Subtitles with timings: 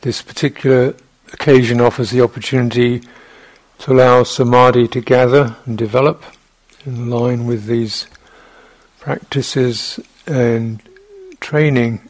[0.00, 0.94] This particular
[1.32, 3.02] occasion offers the opportunity
[3.78, 6.24] to allow samadhi to gather and develop
[6.84, 8.06] in line with these
[8.98, 10.80] practices and
[11.40, 12.08] training,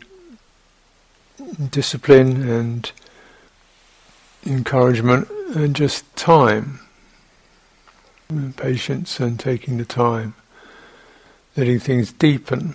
[1.71, 2.93] discipline and
[4.45, 6.81] encouragement, and just time,
[8.57, 10.35] patience, and taking the time,
[11.57, 12.75] letting things deepen.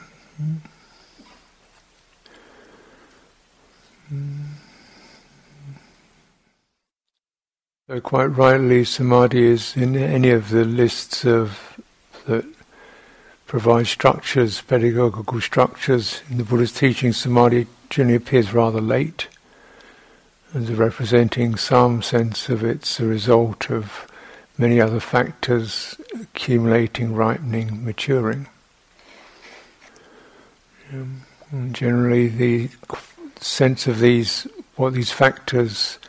[7.87, 11.79] So quite rightly, samadhi is in any of the lists of
[12.25, 12.45] that
[13.47, 16.21] provide structures, pedagogical structures.
[16.29, 19.27] In the Buddha's teaching, samadhi generally appears rather late,
[20.53, 24.07] as representing some sense of it's a result of
[24.57, 28.47] many other factors accumulating, ripening, maturing.
[30.93, 31.21] Um,
[31.71, 32.69] generally, the
[33.41, 35.99] sense of these, what these factors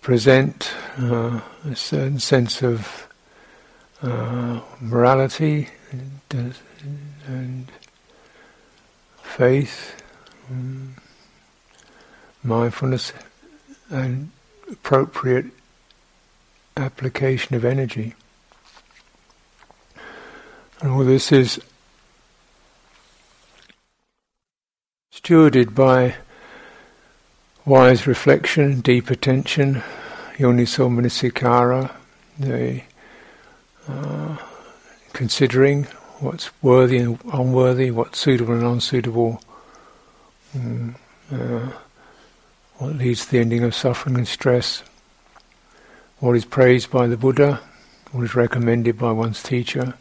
[0.00, 3.06] present uh, a certain sense of
[4.02, 6.54] uh, morality and,
[7.26, 7.70] and
[9.22, 10.02] faith,
[10.50, 10.94] um,
[12.42, 13.12] mindfulness,
[13.90, 14.30] and
[14.70, 15.46] appropriate
[16.76, 18.14] application of energy.
[20.80, 21.60] And all this is
[25.22, 26.16] stewarded by
[27.64, 29.80] wise reflection, deep attention,
[30.36, 31.94] yoniso manasikara,
[32.40, 32.82] the
[33.86, 34.36] uh,
[35.12, 35.84] considering
[36.18, 39.40] what's worthy and unworthy, what's suitable and unsuitable,
[40.56, 40.92] mm,
[41.30, 41.70] uh,
[42.78, 44.82] what leads to the ending of suffering and stress,
[46.18, 47.60] what is praised by the Buddha,
[48.10, 49.94] what is recommended by one's teacher,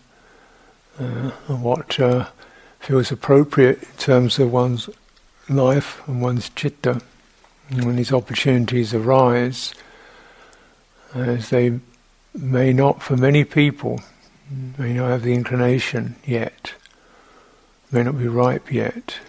[0.99, 2.25] uh, and what uh,
[2.79, 4.89] feels appropriate in terms of one's
[5.55, 7.01] life and one's chitta.
[7.71, 9.73] When these opportunities arise,
[11.13, 11.79] as they
[12.33, 14.01] may not for many people,
[14.77, 16.73] may not have the inclination yet,
[17.91, 19.19] may not be ripe yet,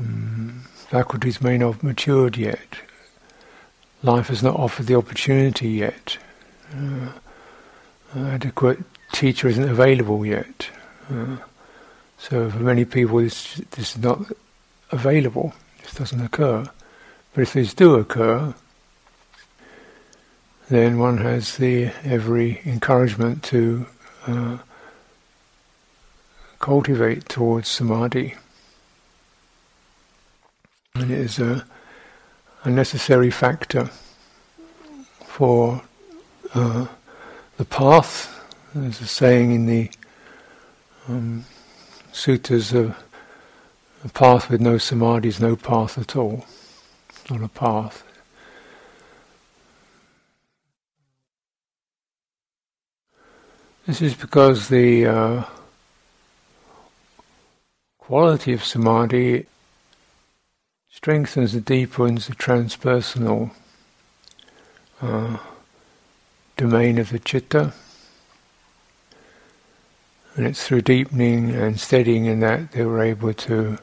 [0.00, 2.78] um, faculties may not have matured yet,
[4.02, 6.16] life has not offered the opportunity yet,
[6.74, 7.08] uh,
[8.16, 8.78] adequate
[9.12, 10.70] teacher isn't available yet.
[11.10, 11.36] Uh,
[12.16, 14.20] so for many people this, this is not
[14.90, 16.68] available, this doesn't occur.
[17.34, 18.54] But if these do occur,
[20.68, 23.86] then one has the every encouragement to
[24.26, 24.58] uh,
[26.58, 28.34] cultivate towards samadhi.
[30.94, 31.64] And it is a,
[32.64, 33.90] a necessary factor
[35.24, 35.82] for
[36.54, 36.86] uh,
[37.56, 38.34] the path.
[38.74, 39.90] There's a saying in the
[41.08, 41.44] um,
[42.12, 42.96] suttas of
[44.04, 46.44] a path with no samadhi is no path at all
[47.30, 48.04] not a path.
[53.86, 55.44] This is because the uh,
[57.98, 59.46] quality of samadhi
[60.90, 63.50] strengthens and deepens the transpersonal
[65.00, 65.38] uh,
[66.56, 67.72] domain of the chitta.
[70.34, 73.78] And it's through deepening and steadying in that they we're able to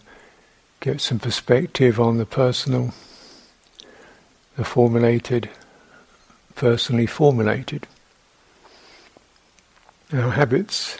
[0.80, 2.94] get some perspective on the personal
[4.56, 5.50] the formulated,
[6.56, 7.88] personally formulated.
[10.13, 10.97] Our habits,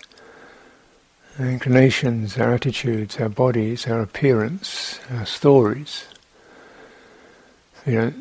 [1.40, 6.06] our inclinations, our attitudes, our bodies, our appearance, our stories,
[7.86, 8.14] you know,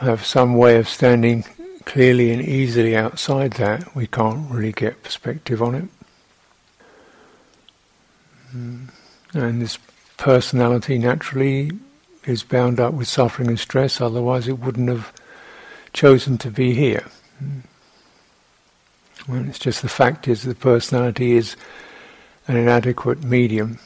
[0.00, 1.44] have some way of standing
[1.84, 5.88] clearly and easily outside that, we can't really get perspective on it.
[8.54, 8.88] Mm.
[9.34, 9.78] And this
[10.22, 11.72] personality naturally
[12.26, 15.12] is bound up with suffering and stress, otherwise it wouldn't have
[15.92, 17.04] chosen to be here.
[19.26, 21.56] Well, it's just the fact is the personality is
[22.46, 23.80] an inadequate medium.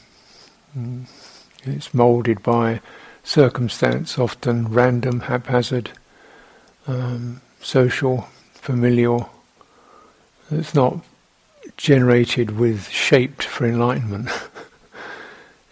[1.64, 2.82] It's moulded by
[3.24, 5.92] circumstance, often random, haphazard,
[6.86, 9.30] um, social, familial.
[10.50, 11.02] It's not
[11.78, 14.28] generated with shaped for enlightenment.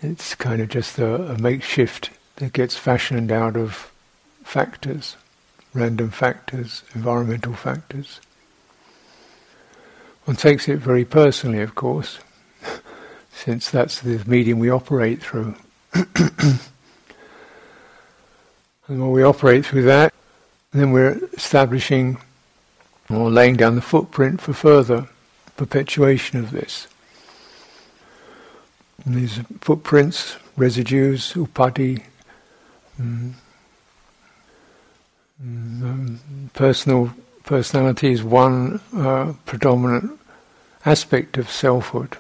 [0.04, 3.90] it's kind of just a, a makeshift that gets fashioned out of
[4.42, 5.16] factors,
[5.72, 8.20] random factors, environmental factors.
[10.24, 12.18] One takes it very personally, of course,
[13.32, 15.54] since that's the medium we operate through.
[15.92, 16.58] and
[18.86, 20.12] when we operate through that,
[20.72, 22.18] then we're establishing
[23.10, 25.08] or laying down the footprint for further
[25.56, 26.88] perpetuation of this.
[29.04, 32.02] And these footprints, residues, upadhi,
[33.00, 33.32] Mm.
[35.44, 36.18] Mm,
[36.52, 37.10] personal
[37.42, 40.18] personality is one uh, predominant
[40.86, 42.16] aspect of selfhood.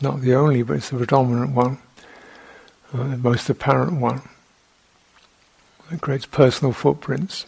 [0.00, 1.78] Not the only, but it's the predominant one,
[2.94, 4.22] uh, the most apparent one.
[5.90, 7.44] It creates personal footprints.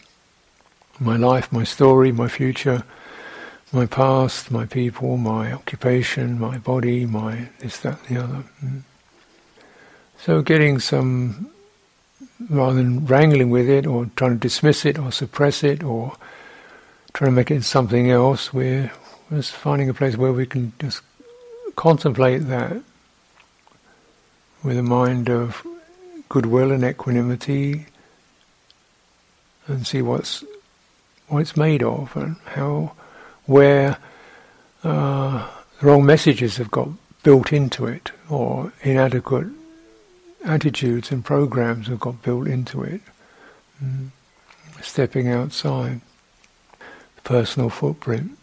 [0.99, 2.83] My life, my story, my future,
[3.71, 8.43] my past, my people, my occupation, my body, my this, that, the other.
[8.63, 8.81] Mm.
[10.19, 11.51] So getting some,
[12.49, 16.15] rather than wrangling with it or trying to dismiss it or suppress it or
[17.13, 18.91] trying to make it something else, we're
[19.31, 21.01] just finding a place where we can just
[21.75, 22.81] contemplate that
[24.63, 25.65] with a mind of
[26.29, 27.85] goodwill and equanimity
[29.67, 30.43] and see what's
[31.27, 32.91] what it's made of and how
[33.51, 33.97] where
[34.85, 35.45] uh,
[35.81, 36.87] wrong messages have got
[37.21, 39.47] built into it or inadequate
[40.45, 43.01] attitudes and programs have got built into it.
[43.83, 44.09] Mm.
[44.81, 45.99] Stepping outside,
[46.79, 48.37] the personal footprint.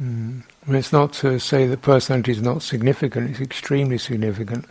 [0.00, 0.44] Mm.
[0.68, 4.66] it's not to say that personality is not significant, it's extremely significant.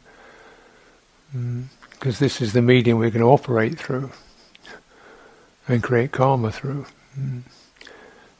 [1.36, 1.66] Mm.
[1.92, 4.12] Because this is the medium we're going to operate through
[5.68, 6.86] and create karma through.
[7.20, 7.42] Mm.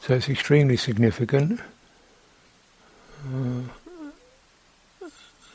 [0.00, 1.60] So it's extremely significant.
[3.26, 3.62] Uh,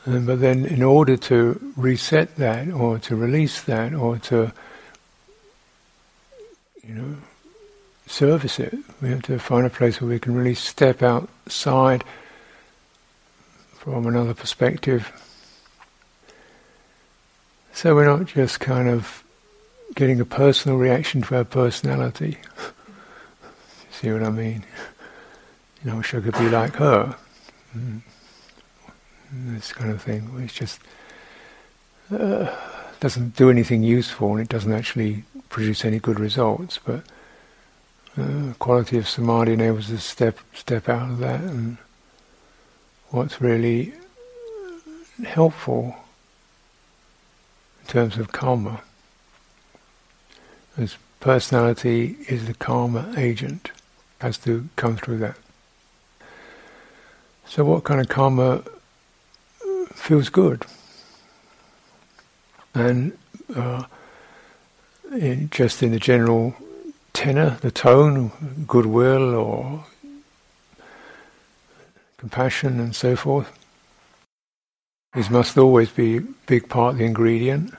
[0.04, 4.52] and, but then, in order to reset that, or to release that, or to,
[6.86, 7.16] you know,
[8.06, 12.04] service it, we have to find a place where we can really step outside
[13.78, 15.10] from another perspective.
[17.72, 19.24] So we're not just kind of
[19.96, 22.38] getting a personal reaction to our personality.
[24.00, 24.64] See what I mean?
[25.84, 27.14] You know, I wish I could be like her.
[27.76, 28.00] Mm.
[29.30, 30.30] This kind of thing.
[30.42, 30.80] It's just
[32.10, 32.50] uh,
[32.98, 36.80] doesn't do anything useful, and it doesn't actually produce any good results.
[36.82, 37.04] But
[38.16, 41.76] uh, quality of samadhi enables us to step step out of that, and
[43.10, 43.92] what's really
[45.24, 45.94] helpful
[47.82, 48.80] in terms of karma
[50.76, 53.70] as personality is the karma agent,
[54.20, 55.36] has to come through that.
[57.46, 58.62] So, what kind of karma
[59.92, 60.64] feels good?
[62.74, 63.16] And
[63.54, 63.84] uh,
[65.12, 66.54] in, just in the general
[67.12, 69.84] tenor, the tone, goodwill or
[72.18, 73.50] compassion and so forth,
[75.14, 77.72] these must always be a big part of the ingredient.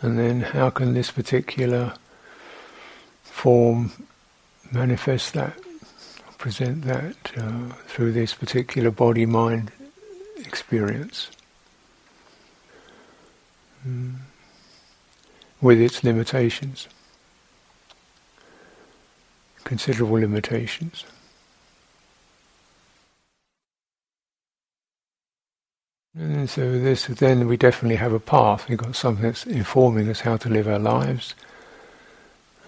[0.00, 1.94] And then how can this particular
[3.22, 3.92] form
[4.70, 5.58] manifest that,
[6.38, 9.72] present that uh, through this particular body-mind
[10.38, 11.30] experience?
[13.86, 14.14] Mm.
[15.60, 16.88] With its limitations,
[19.64, 21.04] considerable limitations.
[26.16, 28.68] And so this, then we definitely have a path.
[28.68, 31.34] We've got something that's informing us how to live our lives.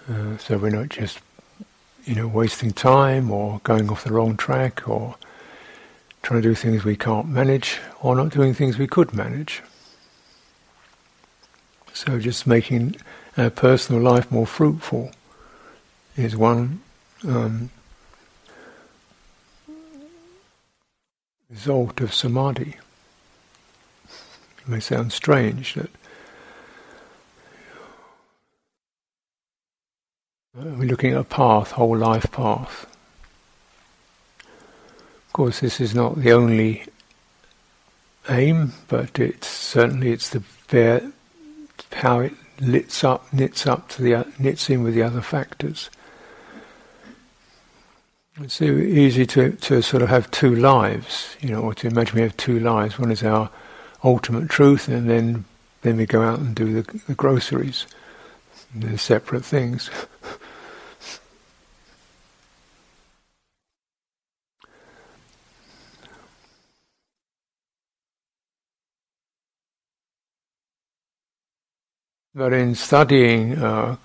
[0.09, 1.19] Uh, so we're not just,
[2.05, 5.17] you know, wasting time or going off the wrong track or
[6.23, 9.63] trying to do things we can't manage or not doing things we could manage.
[11.93, 12.97] So just making
[13.37, 15.11] our personal life more fruitful
[16.17, 16.81] is one
[17.27, 17.71] um,
[21.51, 22.77] result of samadhi.
[24.59, 25.91] It may sound strange that
[30.55, 32.87] we're looking at a path, whole life path.
[35.27, 36.85] Of course, this is not the only
[38.29, 41.13] aim, but it's certainly it's the bare,
[41.93, 45.89] how it knits up, knits up to the knits in with the other factors.
[48.41, 52.23] It's easy to to sort of have two lives, you know, or to imagine we
[52.23, 52.99] have two lives.
[52.99, 53.51] One is our
[54.03, 55.45] ultimate truth, and then
[55.83, 57.87] then we go out and do the, the groceries.
[58.73, 59.91] And they're separate things.
[72.41, 73.97] but in studying, uh,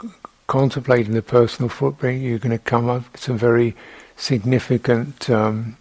[0.46, 3.74] contemplating the personal footprint, you're going to come up with some very
[4.18, 5.78] significant um,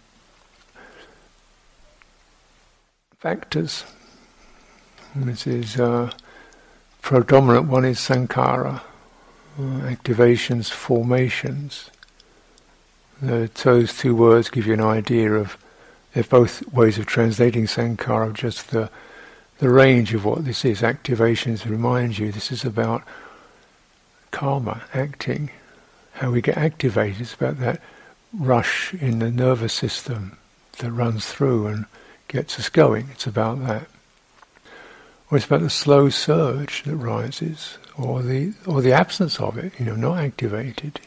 [3.19, 3.83] factors.
[5.13, 6.13] This is uh,
[7.01, 8.79] predominant one is sankhara,
[9.59, 11.91] uh, activations, formations.
[13.21, 15.57] Those two words give you an idea of.
[16.13, 18.89] They're both ways of translating sankhara, just the
[19.59, 20.81] the range of what this is.
[20.81, 23.03] Activations remind you this is about
[24.31, 25.49] karma, acting,
[26.13, 27.21] how we get activated.
[27.21, 27.81] It's about that
[28.33, 30.37] rush in the nervous system
[30.79, 31.85] that runs through and
[32.27, 33.07] gets us going.
[33.11, 33.87] It's about that.
[35.31, 39.73] Or it's about the slow surge that rises, or the or the absence of it,
[39.79, 40.99] you know, not activated.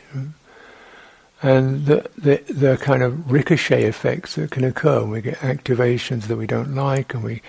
[1.41, 6.23] And the, the the kind of ricochet effects that can occur when we get activations
[6.23, 7.43] that we don't like, and we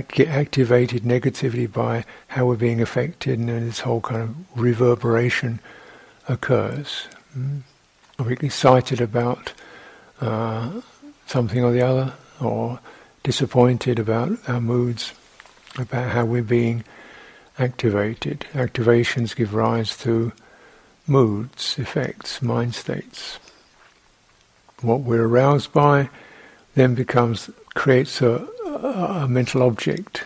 [0.00, 5.60] get activated negatively by how we're being affected, and this whole kind of reverberation
[6.28, 7.08] occurs.
[7.36, 7.62] Mm?
[8.18, 9.52] Are we excited about
[10.20, 10.80] uh,
[11.26, 12.80] something or the other, or
[13.22, 15.12] disappointed about our moods,
[15.78, 16.84] about how we're being
[17.58, 18.46] activated.
[18.52, 20.32] Activations give rise to
[21.06, 23.38] moods, effects, mind states.
[24.80, 26.10] What we're aroused by
[26.74, 28.46] then becomes creates a,
[28.82, 30.24] a, mental object.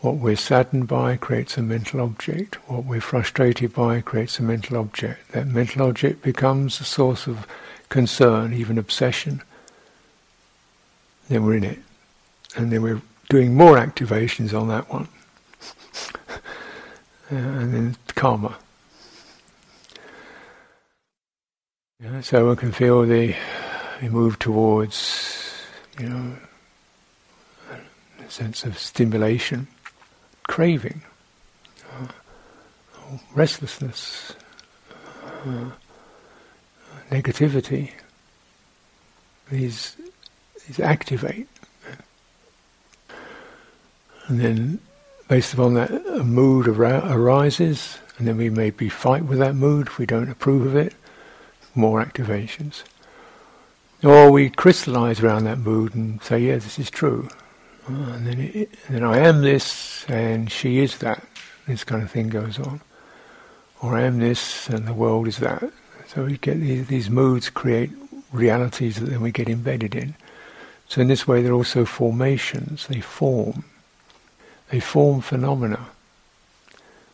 [0.00, 2.56] What we're saddened by creates a mental object.
[2.68, 5.32] What we're frustrated by creates a mental object.
[5.32, 7.46] That mental object becomes a source of
[7.90, 9.42] concern, even obsession.
[11.28, 11.78] Then we're in it.
[12.56, 15.08] And then we're doing more activations on that one.
[17.28, 18.56] and then karma.
[22.02, 23.36] Yeah, so one can feel the
[24.00, 25.52] move towards,
[25.98, 26.36] you know,
[28.30, 29.68] sense of stimulation,
[30.46, 31.02] craving,
[31.92, 32.06] uh,
[33.34, 34.34] restlessness,
[35.44, 35.70] uh,
[37.10, 37.92] negativity.
[39.50, 39.96] These
[40.66, 41.48] these activate,
[44.28, 44.80] and then
[45.28, 49.86] based upon that, a mood ar- arises, and then we maybe fight with that mood
[49.86, 50.94] if we don't approve of it.
[51.74, 52.82] More activations.
[54.02, 57.28] Or we crystallize around that mood and say, yeah, this is true.
[57.88, 61.24] Uh, and then, it, then I am this and she is that.
[61.66, 62.80] This kind of thing goes on.
[63.80, 65.64] Or I am this and the world is that.
[66.08, 67.90] So we get these, these moods create
[68.32, 70.14] realities that then we get embedded in.
[70.88, 73.64] So in this way they're also formations, they form.
[74.70, 75.86] They form phenomena.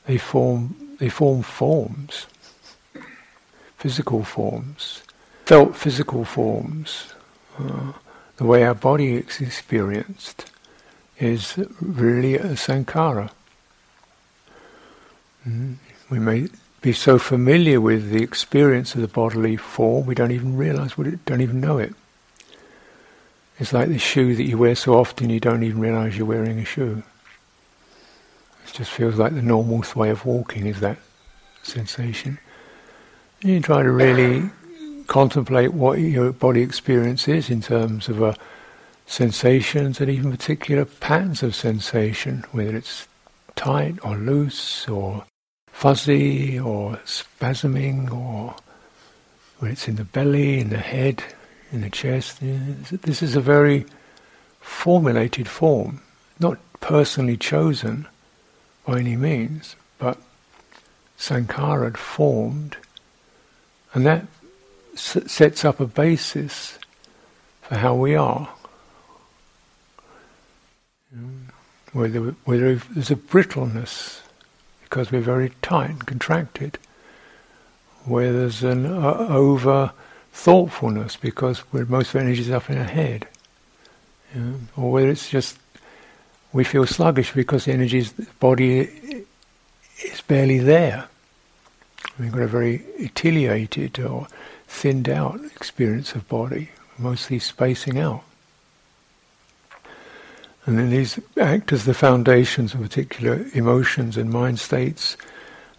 [0.07, 2.27] They form they form forms.
[3.77, 5.03] Physical forms
[5.47, 7.15] felt physical forms,
[7.57, 7.93] uh,
[8.37, 10.51] the way our body is experienced,
[11.19, 13.31] is really a sankhara.
[15.47, 15.77] Mm.
[16.11, 16.49] We may
[16.81, 21.07] be so familiar with the experience of the bodily form, we don't even realize what
[21.07, 21.93] it, don't even know it.
[23.59, 26.59] It's like the shoe that you wear so often you don't even realize you're wearing
[26.59, 27.03] a shoe.
[28.67, 30.99] It just feels like the normal way of walking is that
[31.63, 32.39] sensation.
[33.41, 34.51] And you try to really
[35.07, 38.35] contemplate what your body experience is in terms of uh,
[39.07, 43.07] sensations and even particular patterns of sensation, whether it's
[43.55, 45.25] tight or loose or
[45.69, 48.55] fuzzy or spasming or
[49.59, 51.23] whether it's in the belly, in the head,
[51.73, 52.39] in the chest.
[52.41, 53.87] This is a very
[54.61, 56.01] formulated form,
[56.39, 58.07] not personally chosen
[58.85, 60.19] by any means, but
[61.19, 62.77] sankhara formed,
[63.95, 64.27] and that
[64.95, 66.79] sets up a basis
[67.63, 68.49] for how we are.
[71.93, 74.21] Whether, whether there's a brittleness
[74.83, 76.79] because we're very tight and contracted,
[78.05, 79.93] where there's an uh, over
[80.33, 83.27] thoughtfulness because most of our energy is up in our head,
[84.77, 85.59] or whether it's just
[86.53, 88.89] we feel sluggish because the energy is, the body
[90.05, 91.09] is barely there.
[92.19, 94.29] We've got a very etiolated or
[94.69, 98.23] thinned out experience of body, mostly spacing out.
[100.67, 105.17] And then these act as the foundations of particular emotions and mind states,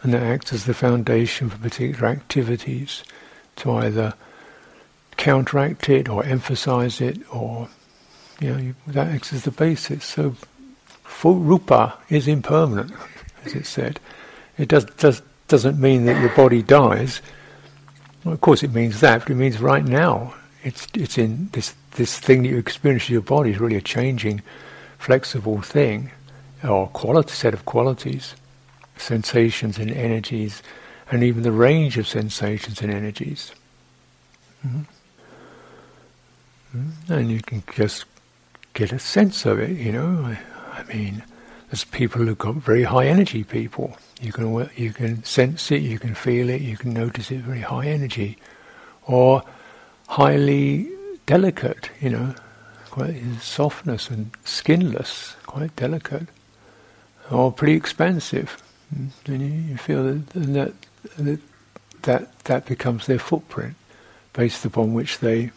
[0.01, 3.03] and they act as the foundation for particular activities
[3.57, 4.13] to either
[5.17, 7.67] counteract it or emphasize it, or
[8.39, 10.05] you know that acts as the basis.
[10.05, 10.35] So,
[11.03, 12.91] full rupa is impermanent,
[13.43, 13.99] as it said.
[14.57, 17.21] It does, does doesn't mean that your body dies.
[18.23, 20.33] Well, of course, it means that, but it means right now.
[20.63, 23.81] It's it's in this this thing that you experience in your body is really a
[23.81, 24.41] changing,
[24.97, 26.11] flexible thing,
[26.63, 28.35] or quality set of qualities,
[28.97, 30.63] sensations and energies,
[31.11, 33.51] and even the range of sensations and energies.
[34.65, 34.79] Mm-hmm.
[36.77, 37.13] mm-hmm.
[37.13, 38.05] And you can just
[38.73, 39.77] get a sense of it.
[39.77, 40.39] You know, I,
[40.79, 41.23] I mean,
[41.69, 45.99] there's people who've got very high energy people you can you can sense it, you
[45.99, 47.41] can feel it, you can notice it.
[47.41, 48.37] Very high energy,
[49.05, 49.43] or
[50.07, 50.89] highly
[51.25, 51.89] delicate.
[52.01, 52.35] You know,
[52.97, 56.27] quite softness and skinless, quite delicate,
[57.29, 58.57] or pretty expansive.
[58.89, 59.11] And
[59.69, 60.73] you, feel that, that,
[61.19, 61.39] that
[62.01, 63.75] that that becomes their footprint,
[64.33, 65.51] based upon which they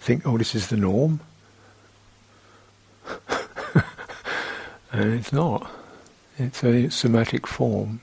[0.00, 1.20] think, oh, this is the norm.
[4.92, 5.70] and it's not.
[6.38, 8.00] It's a somatic form.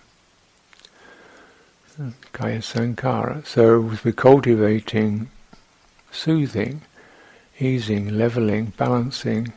[2.34, 3.46] Kaya Sankhara.
[3.46, 5.30] So we're cultivating
[6.12, 6.82] soothing,
[7.60, 9.54] easing, leveling, balancing,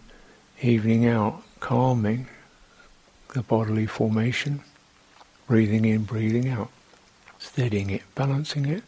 [0.62, 2.26] evening out, calming
[3.34, 4.60] the bodily formation,
[5.46, 6.70] breathing in, breathing out,
[7.38, 8.82] steadying it, balancing it.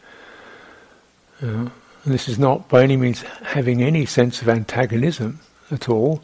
[1.40, 1.68] Uh,
[2.04, 5.40] this is not by any means having any sense of antagonism
[5.70, 6.22] at all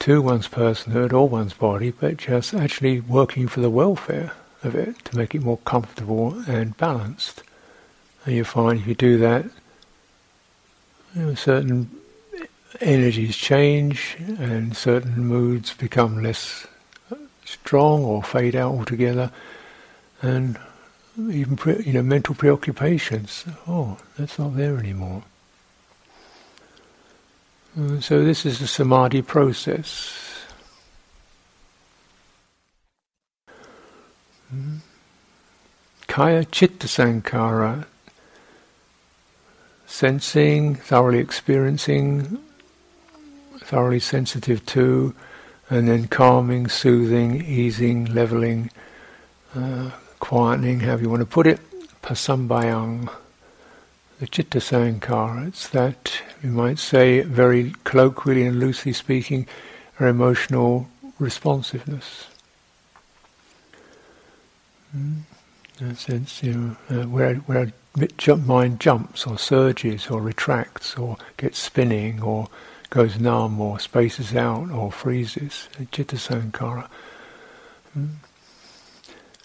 [0.00, 4.32] to one's personhood or one's body, but just actually working for the welfare
[4.64, 7.44] of it to make it more comfortable and balanced.
[8.24, 9.44] And you find if you do that,
[11.14, 11.90] you know, certain
[12.80, 16.66] energies change and certain moods become less
[17.44, 19.30] strong or fade out altogether,
[20.20, 20.58] and
[21.18, 23.44] even pre- you know mental preoccupations.
[23.66, 25.22] Oh, that's not there anymore.
[27.74, 30.18] And uh, so this is the samadhi process.
[34.50, 34.76] Hmm.
[36.06, 37.86] Kaya chitta sankhara,
[39.92, 42.38] sensing, thoroughly experiencing,
[43.58, 45.14] thoroughly sensitive to,
[45.68, 48.70] and then calming, soothing, easing, leveling,
[49.54, 51.60] uh, quietening, however you want to put it,
[52.00, 53.12] passambhayam,
[54.18, 55.48] the chitta sankhara.
[55.48, 59.46] It's that, you might say, very colloquially and loosely speaking,
[60.00, 62.28] our emotional responsiveness.
[64.96, 65.20] Mm.
[65.96, 67.72] Sense, you know, uh, where, where
[68.46, 72.48] mind jumps or surges or retracts or gets spinning or
[72.90, 75.68] goes numb or spaces out or freezes.
[75.90, 76.88] Chitta sankhara.
[77.94, 78.06] Hmm?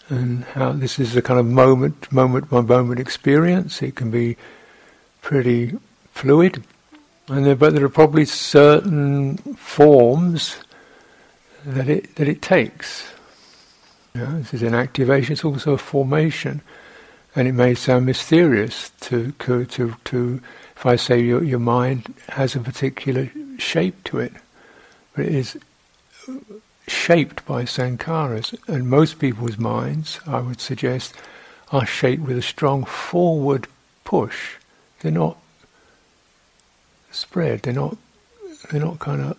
[0.08, 3.82] And how this is a kind of moment, moment by moment experience.
[3.82, 4.36] It can be
[5.20, 5.76] pretty
[6.12, 6.62] fluid,
[7.26, 10.56] and there, but there are probably certain forms
[11.64, 13.12] that it that it takes.
[14.18, 15.32] Know, this is an activation.
[15.32, 16.62] It's also a formation
[17.38, 20.40] and it may sound mysterious to to to
[20.76, 24.32] if I say your your mind has a particular shape to it,
[25.14, 25.58] but it is
[26.88, 31.14] shaped by sankharas, and most people's minds, I would suggest,
[31.70, 33.66] are shaped with a strong forward
[34.04, 34.56] push.
[35.00, 35.36] They're not
[37.12, 37.62] spread.
[37.62, 37.96] They're not.
[38.70, 39.36] They're not kind of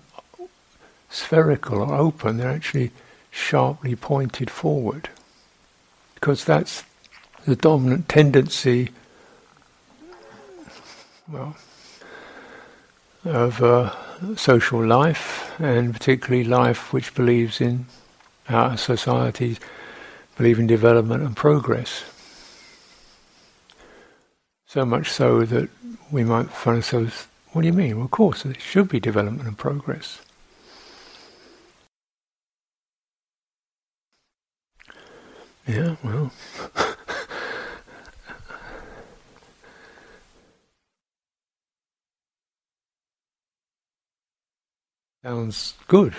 [1.10, 2.38] spherical or open.
[2.38, 2.92] They're actually
[3.32, 5.10] sharply pointed forward,
[6.16, 6.84] because that's
[7.46, 8.90] the dominant tendency,
[11.28, 11.56] well,
[13.26, 13.96] of uh,
[14.36, 17.86] social life, and particularly life which believes in
[18.50, 19.60] our societies,
[20.38, 22.04] believe in development and progress.
[24.68, 25.70] So much so that
[26.12, 27.98] we might find ourselves, what do you mean?
[27.98, 30.22] Well, of course, it should be development and progress.
[35.70, 36.32] Yeah, well.
[45.24, 46.16] Sounds good.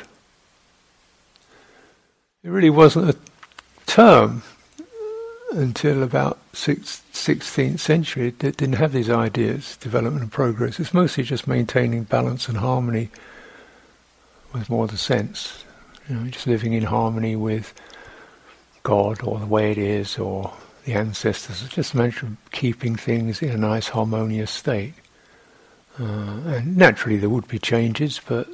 [2.44, 3.16] It really wasn't a
[3.86, 4.44] term
[5.50, 8.28] until about six, 16th century.
[8.28, 10.78] It didn't have these ideas, development and progress.
[10.78, 13.08] It's mostly just maintaining balance and harmony
[14.52, 15.64] with more the sense.
[16.08, 17.74] You know, just living in harmony with
[18.82, 20.52] God or the way it is or
[20.84, 21.62] the ancestors.
[21.62, 24.94] It's just a matter of keeping things in a nice harmonious state.
[25.98, 28.48] Uh, and naturally there would be changes, but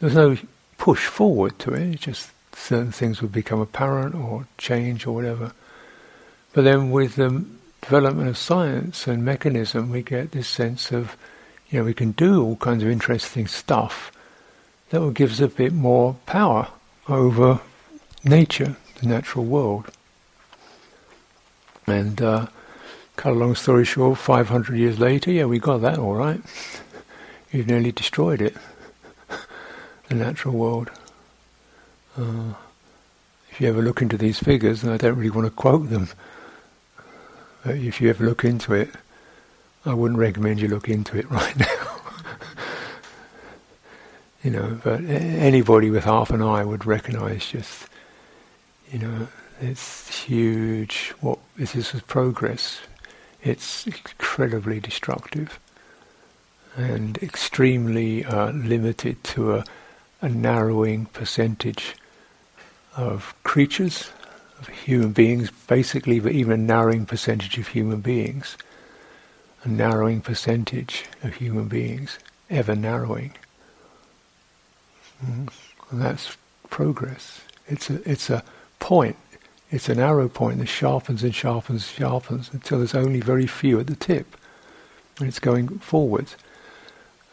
[0.00, 0.36] there's no
[0.76, 1.94] push forward to it.
[1.94, 5.52] It's just certain things would become apparent or change or whatever.
[6.52, 7.44] But then with the
[7.82, 11.16] development of science and mechanism, we get this sense of,
[11.70, 14.10] you know, we can do all kinds of interesting stuff
[14.90, 16.68] that will give us a bit more power
[17.08, 17.60] over
[18.24, 19.90] nature, the natural world.
[21.86, 22.46] And uh,
[23.16, 26.40] cut a long story short, 500 years later, yeah, we got that all right.
[27.52, 28.56] You've nearly destroyed it
[30.08, 30.90] the natural world.
[32.16, 32.54] Uh,
[33.50, 36.08] if you ever look into these figures, and I don't really want to quote them,
[37.64, 38.90] but if you ever look into it,
[39.84, 42.00] I wouldn't recommend you look into it right now.
[44.42, 47.88] you know, but anybody with half an eye would recognize just,
[48.92, 49.28] you know,
[49.60, 51.14] it's huge.
[51.20, 52.80] What this is progress.
[53.42, 55.58] It's incredibly destructive,
[56.76, 59.64] and extremely uh, limited to a,
[60.20, 61.94] a narrowing percentage
[62.96, 64.10] of creatures,
[64.58, 68.56] of human beings, basically, but even a narrowing percentage of human beings,
[69.62, 72.18] a narrowing percentage of human beings,
[72.50, 73.34] ever narrowing.
[75.24, 75.48] Mm.
[75.92, 76.36] That's
[76.70, 77.40] progress.
[77.66, 78.42] It's a, it's a
[78.78, 79.16] point.
[79.70, 83.78] It's an arrow point that sharpens and sharpens and sharpens until there's only very few
[83.80, 84.36] at the tip.
[85.18, 86.36] And it's going forwards.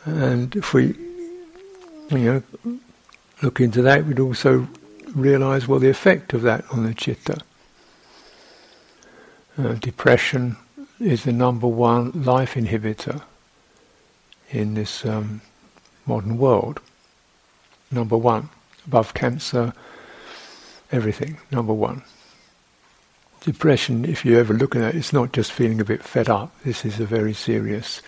[0.05, 0.95] And if we,
[2.09, 2.79] you know,
[3.41, 4.67] look into that, we'd also
[5.13, 7.37] realize, well, the effect of that on the chitta.
[9.57, 10.57] Uh, depression
[10.99, 13.21] is the number one life inhibitor
[14.49, 15.41] in this um,
[16.05, 16.81] modern world.
[17.91, 18.49] Number one,
[18.85, 19.73] above cancer,
[20.91, 21.37] everything.
[21.51, 22.03] Number one.
[23.41, 26.51] Depression, if you ever look at it, it's not just feeling a bit fed up.
[26.63, 28.01] This is a very serious,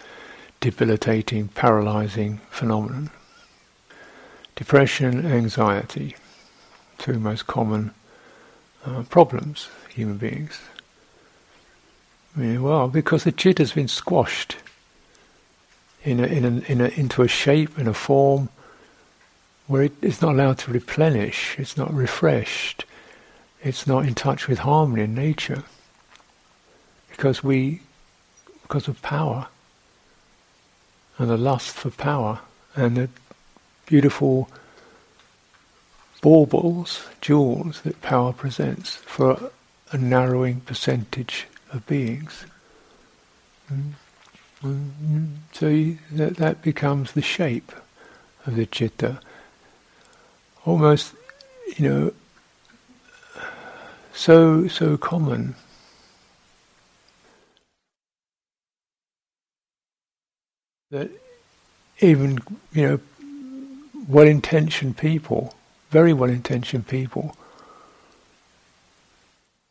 [0.60, 3.12] debilitating, paralyzing phenomenon.
[4.56, 6.16] Depression, anxiety,
[6.98, 7.94] two most common
[8.84, 10.60] uh, problems human beings.
[12.36, 14.58] Well, because the chit has been squashed
[16.04, 18.50] in a, in a, in a, into a shape and a form
[19.68, 22.86] where it is not allowed to replenish, it's not refreshed,
[23.62, 25.64] it's not in touch with harmony in nature.
[27.10, 27.82] Because we,
[28.62, 29.48] because of power,
[31.18, 32.40] and the lust for power,
[32.76, 33.10] and the
[33.86, 34.50] beautiful
[36.22, 39.52] baubles, jewels that power presents for
[39.92, 42.46] a narrowing percentage of beings.
[43.72, 45.26] Mm-hmm.
[45.52, 47.72] So you, that, that becomes the shape
[48.46, 49.20] of the chitta
[50.68, 51.14] almost,
[51.78, 52.14] you know,
[54.14, 55.56] so so common.
[60.92, 61.10] That
[62.00, 62.40] even
[62.74, 63.00] you know
[64.08, 65.56] well-intentioned people,
[65.90, 67.36] very well-intentioned people,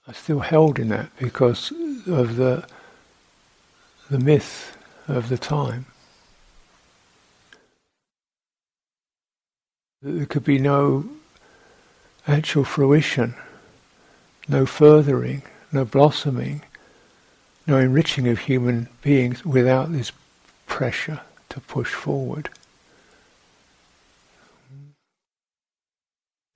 [0.09, 1.73] are still held in that because
[2.07, 2.67] of the
[4.11, 4.77] the myth
[5.09, 5.87] of the time.
[10.07, 11.05] There could be no
[12.29, 13.35] actual fruition,
[14.47, 15.43] no furthering,
[15.73, 16.63] no blossoming,
[17.67, 20.13] no enriching of human beings without this
[20.69, 22.51] pressure to push forward.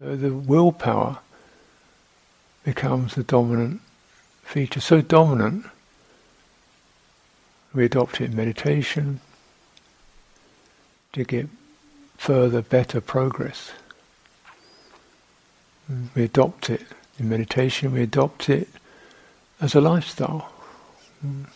[0.01, 1.19] So the willpower
[2.63, 3.81] becomes the dominant
[4.45, 4.81] feature.
[4.81, 5.67] So dominant,
[7.75, 9.19] we adopt it in meditation
[11.15, 11.49] to get
[12.21, 13.73] further, better progress.
[15.91, 16.83] Mm, we adopt it
[17.19, 18.69] in meditation, we adopt it
[19.59, 20.53] as a lifestyle
[21.25, 21.47] mm.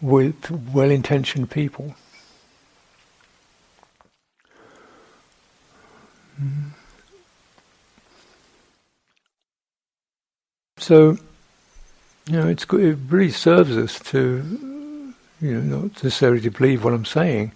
[0.00, 1.96] with well intentioned people.
[6.40, 6.70] Mm.
[10.78, 11.18] So,
[12.26, 17.04] you know, it really serves us to, you know, not necessarily to believe what I'm
[17.04, 17.50] saying,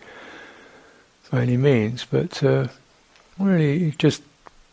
[1.30, 2.68] by any means, but uh,
[3.38, 4.22] really just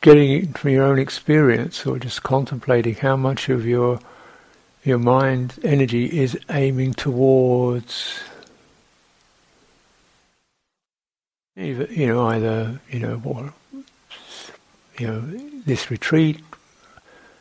[0.01, 3.99] getting it from your own experience or just contemplating how much of your
[4.83, 8.19] your mind energy is aiming towards
[11.57, 13.51] either, you know either you know
[14.99, 15.21] you know
[15.65, 16.39] this retreat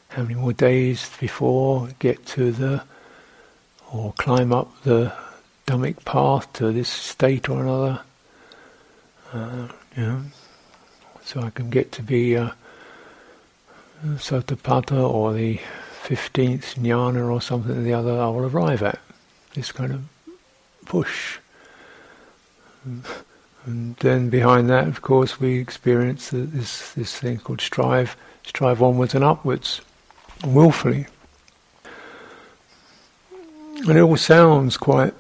[0.09, 2.83] how many more days before get to the
[3.93, 5.13] or climb up the
[5.67, 8.01] Dhammic path to this state or another
[9.35, 10.23] uh, know,
[11.25, 12.51] so I can get to be uh,
[14.05, 15.61] Sotapanna or the
[16.05, 18.99] 15th jnana or something or the other I will arrive at.
[19.55, 20.05] This kind of
[20.85, 21.39] push.
[22.85, 29.15] And then behind that, of course, we experience this this thing called strive, strive onwards
[29.15, 29.81] and upwards,
[30.45, 31.07] willfully.
[33.87, 35.15] And it all sounds quite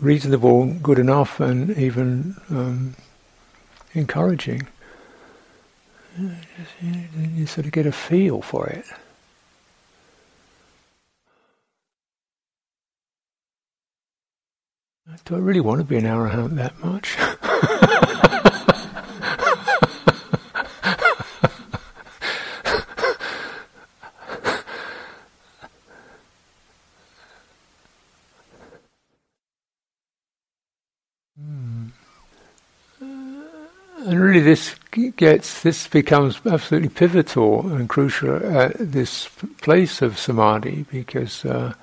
[0.00, 2.96] reasonable, good enough, and even um,
[3.96, 4.66] encouraging.
[6.80, 8.84] You sort of get a feel for it.
[15.24, 17.16] Do I really want to be an arahant that much?
[34.06, 34.76] And really, this
[35.16, 39.28] gets this becomes absolutely pivotal and crucial at this
[39.60, 41.74] place of samadhi because uh,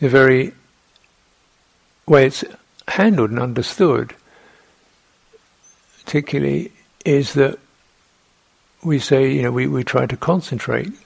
[0.00, 0.54] the very
[2.06, 2.44] way it's
[2.88, 4.14] handled and understood,
[5.98, 6.72] particularly,
[7.04, 7.58] is that
[8.82, 10.86] we say, you know, we, we try to concentrate.
[10.86, 10.96] And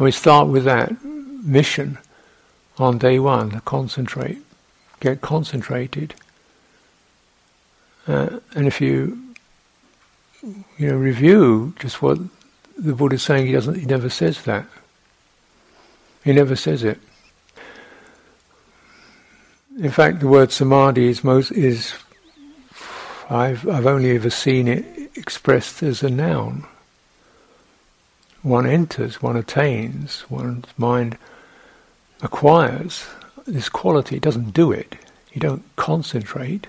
[0.00, 1.98] we start with that mission
[2.78, 4.38] on day one, to concentrate,
[4.98, 6.16] get concentrated.
[8.08, 9.25] Uh, and if you,
[10.78, 12.18] you know, review just what
[12.78, 14.66] the Buddha is saying, he doesn't, he never says that.
[16.24, 17.00] He never says it.
[19.78, 21.94] In fact, the word samadhi is most is.
[23.28, 26.64] I've I've only ever seen it expressed as a noun.
[28.42, 31.18] One enters, one attains, one's mind
[32.22, 33.06] acquires
[33.46, 34.16] this quality.
[34.16, 34.96] It doesn't do it.
[35.32, 36.68] You don't concentrate.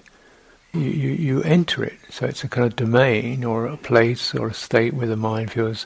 [0.78, 1.98] You, you, you enter it.
[2.10, 5.52] So it's a kind of domain or a place or a state where the mind
[5.52, 5.86] feels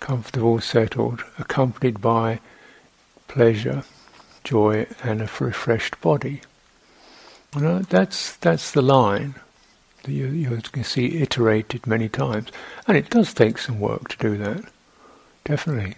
[0.00, 2.40] comfortable, settled, accompanied by
[3.28, 3.84] pleasure
[4.44, 6.42] joy and a refreshed body.
[7.54, 9.36] You know, that's that's the line
[10.02, 12.48] that you, you can see iterated many times,
[12.86, 14.64] and it does take some work to do that,
[15.44, 15.94] definitely.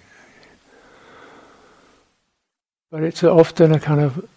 [2.90, 4.29] But it's often a kind of,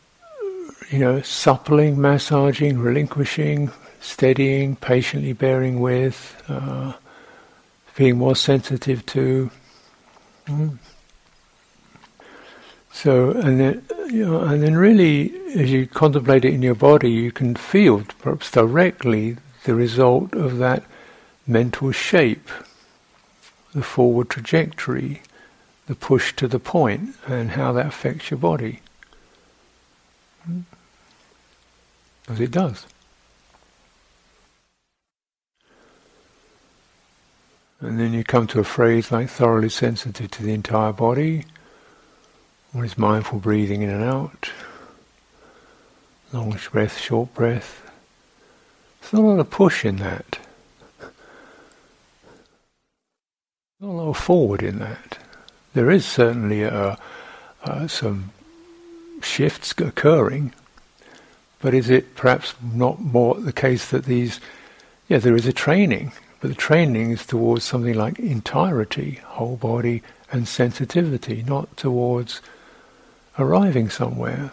[0.89, 3.71] you know, suppling, massaging, relinquishing,
[4.01, 6.93] steadying, patiently bearing with, uh,
[7.95, 9.51] being more sensitive to.
[10.47, 10.77] Mm.
[12.91, 17.11] So, and then, you know, and then really, as you contemplate it in your body,
[17.11, 20.83] you can feel perhaps directly the result of that
[21.45, 22.49] mental shape,
[23.73, 25.21] the forward trajectory,
[25.87, 28.79] the push to the point, and how that affects your body.
[32.29, 32.85] As it does.
[37.81, 41.45] And then you come to a phrase like thoroughly sensitive to the entire body.
[42.71, 44.51] What is mindful breathing in and out?
[46.31, 47.89] Long breath, short breath.
[49.01, 50.37] There's not a lot of push in that.
[53.79, 55.17] Not a lot of forward in that.
[55.73, 56.97] There is certainly a,
[57.63, 58.31] uh, some
[59.21, 60.53] shifts occurring,
[61.61, 64.39] but is it perhaps not more the case that these,
[65.07, 70.01] yeah, there is a training, but the training is towards something like entirety, whole body,
[70.31, 72.41] and sensitivity, not towards
[73.37, 74.51] arriving somewhere.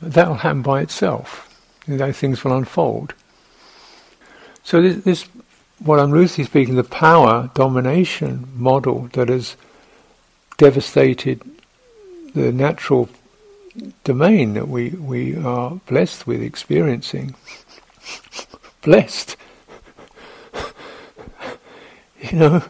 [0.00, 1.46] That'll happen by itself.
[1.86, 3.14] Those things will unfold.
[4.62, 5.28] So this, this,
[5.78, 9.56] what I'm loosely speaking, the power domination model that has
[10.58, 11.40] devastated
[12.34, 13.08] the natural
[14.04, 17.34] domain that we, we are blessed with experiencing.
[18.82, 19.36] blessed.
[22.20, 22.62] you know,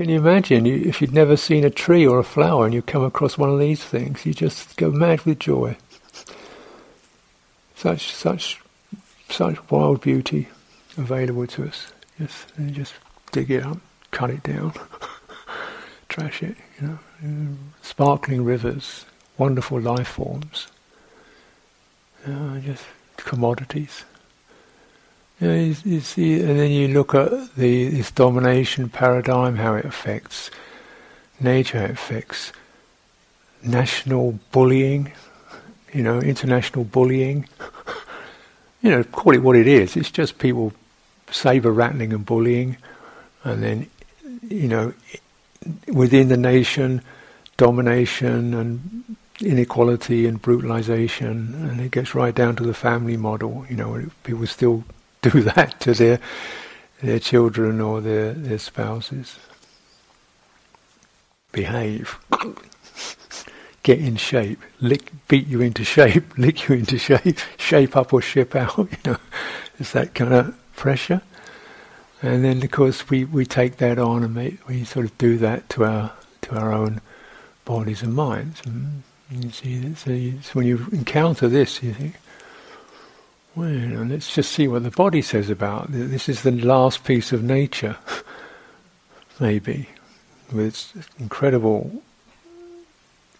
[0.00, 2.80] Can you imagine you, if you'd never seen a tree or a flower and you
[2.80, 5.76] come across one of these things, you just go mad with joy.
[7.74, 8.60] Such such
[9.28, 10.48] such wild beauty
[10.96, 11.92] available to us.
[12.18, 12.94] Just just
[13.32, 13.78] dig it up,
[14.10, 14.72] cut it down,
[16.08, 16.56] trash it.
[16.80, 17.52] You know, Uh,
[17.82, 19.04] sparkling rivers,
[19.36, 20.68] wonderful life forms.
[22.26, 22.84] Uh, just
[23.16, 24.04] commodities.
[25.38, 29.74] You, know, you, you, see, and then you look at the this domination paradigm, how
[29.74, 30.50] it affects
[31.40, 32.52] nature, how it affects
[33.62, 35.12] national bullying,
[35.92, 37.46] you know, international bullying.
[38.82, 39.94] you know, call it what it is.
[39.94, 40.72] It's just people
[41.30, 42.78] saber rattling and bullying,
[43.44, 43.90] and then,
[44.48, 44.94] you know,
[45.88, 47.02] within the nation,
[47.56, 53.64] domination and inequality and brutalization, and it gets right down to the family model.
[53.68, 54.84] You know, people still
[55.22, 56.20] do that to their
[57.02, 59.38] their children or their, their spouses.
[61.52, 62.18] Behave.
[63.82, 64.60] Get in shape.
[64.80, 66.24] Lick, beat you into shape.
[66.38, 67.38] Lick you into shape.
[67.56, 68.76] Shape up or ship out.
[68.76, 69.16] You know,
[69.78, 71.22] it's that kind of pressure.
[72.22, 75.38] And then, of course, we, we take that on and make, we sort of do
[75.38, 77.00] that to our to our own
[77.64, 78.60] bodies and minds.
[78.64, 82.16] And you see, so, when you encounter this, you think,
[83.54, 86.28] well, let's just see what the body says about this.
[86.28, 87.96] Is the last piece of nature,
[89.40, 89.88] maybe,
[90.52, 92.02] with its incredible,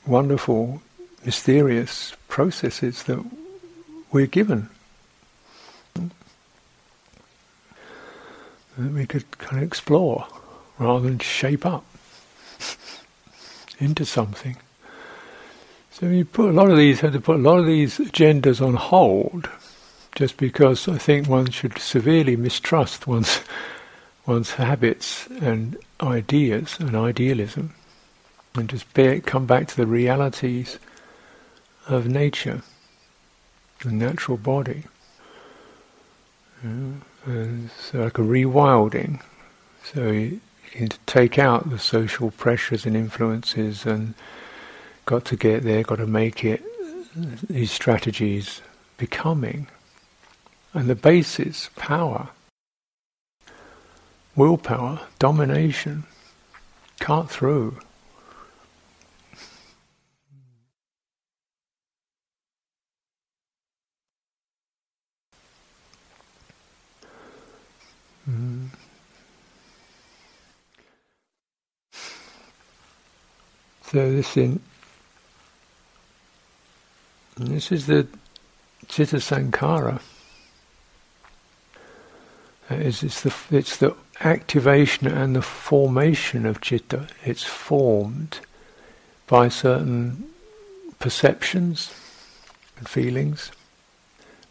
[0.07, 0.81] wonderful,
[1.25, 3.23] mysterious processes that
[4.11, 4.71] we're given.
[8.81, 10.27] That we could kind of explore
[10.79, 11.85] rather than shape up
[13.79, 14.57] into something.
[15.91, 18.67] So you put a lot of these had to put a lot of these agendas
[18.67, 19.51] on hold
[20.15, 23.43] just because I think one should severely mistrust one's
[24.25, 27.75] one's habits and ideas and idealism,
[28.55, 30.79] and just bear, come back to the realities
[31.87, 32.63] of nature.
[33.81, 34.85] the natural body.
[36.63, 39.23] and Uh, it's like a rewilding.
[39.85, 44.15] So you, you can take out the social pressures and influences and
[45.05, 46.63] got to get there, got to make it,
[47.49, 48.63] these strategies
[48.97, 49.69] becoming.
[50.73, 52.29] And the basis, power,
[54.37, 56.05] willpower, domination,
[57.01, 57.79] cut through.
[73.91, 74.61] So this in
[77.37, 78.07] this is the
[78.87, 80.01] chitta Sankhara.
[82.69, 87.09] It's, it's, the, it's the activation and the formation of chitta.
[87.25, 88.39] It's formed
[89.27, 90.31] by certain
[91.01, 91.93] perceptions
[92.79, 93.51] and feelings.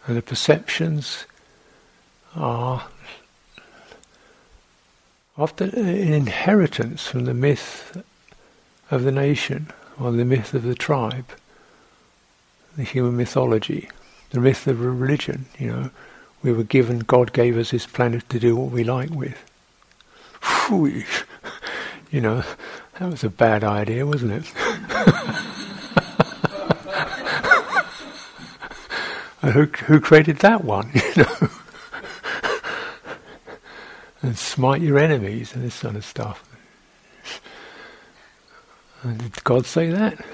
[0.06, 1.26] And the perceptions
[2.36, 2.88] are
[5.38, 8.04] often an inheritance from the myth
[8.92, 11.30] of the nation or the myth of the tribe,
[12.76, 13.90] the human mythology,
[14.32, 15.90] the myth of religion, you know.
[16.42, 19.44] We were given, God gave us this planet to do what we like with.
[20.42, 21.04] Whew,
[22.12, 22.44] you know,
[22.98, 24.46] that was a bad idea, wasn't it?
[29.42, 31.50] who, who created that one, you know?
[34.22, 36.49] and smite your enemies and this sort of stuff.
[39.04, 40.26] Did God say that?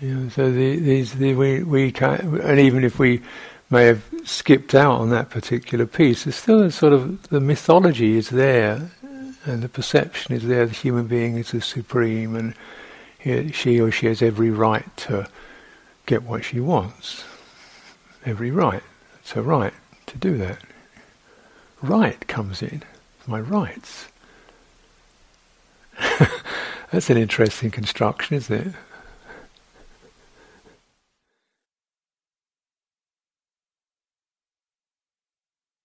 [0.00, 3.22] You know, so the, these the, we we can and even if we
[3.70, 8.16] may have skipped out on that particular piece, there's still a sort of the mythology
[8.16, 8.90] is there,
[9.46, 10.66] and the perception is there.
[10.66, 12.54] The human being is the supreme, and
[13.18, 15.28] he, she or she has every right to
[16.04, 17.24] get what she wants.
[18.26, 18.82] Every right.
[19.20, 19.72] It's a right
[20.06, 20.58] to do that
[21.82, 22.82] right comes in.
[23.26, 24.08] My rights.
[26.90, 28.74] That's an interesting construction, isn't it?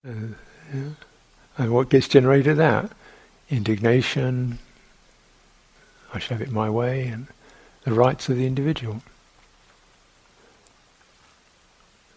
[0.08, 0.12] Uh,
[0.74, 0.90] yeah.
[1.58, 2.92] And what gets generated out?
[3.50, 4.60] Indignation,
[6.14, 7.28] I should have it my way, and
[7.84, 9.02] the rights of the individual.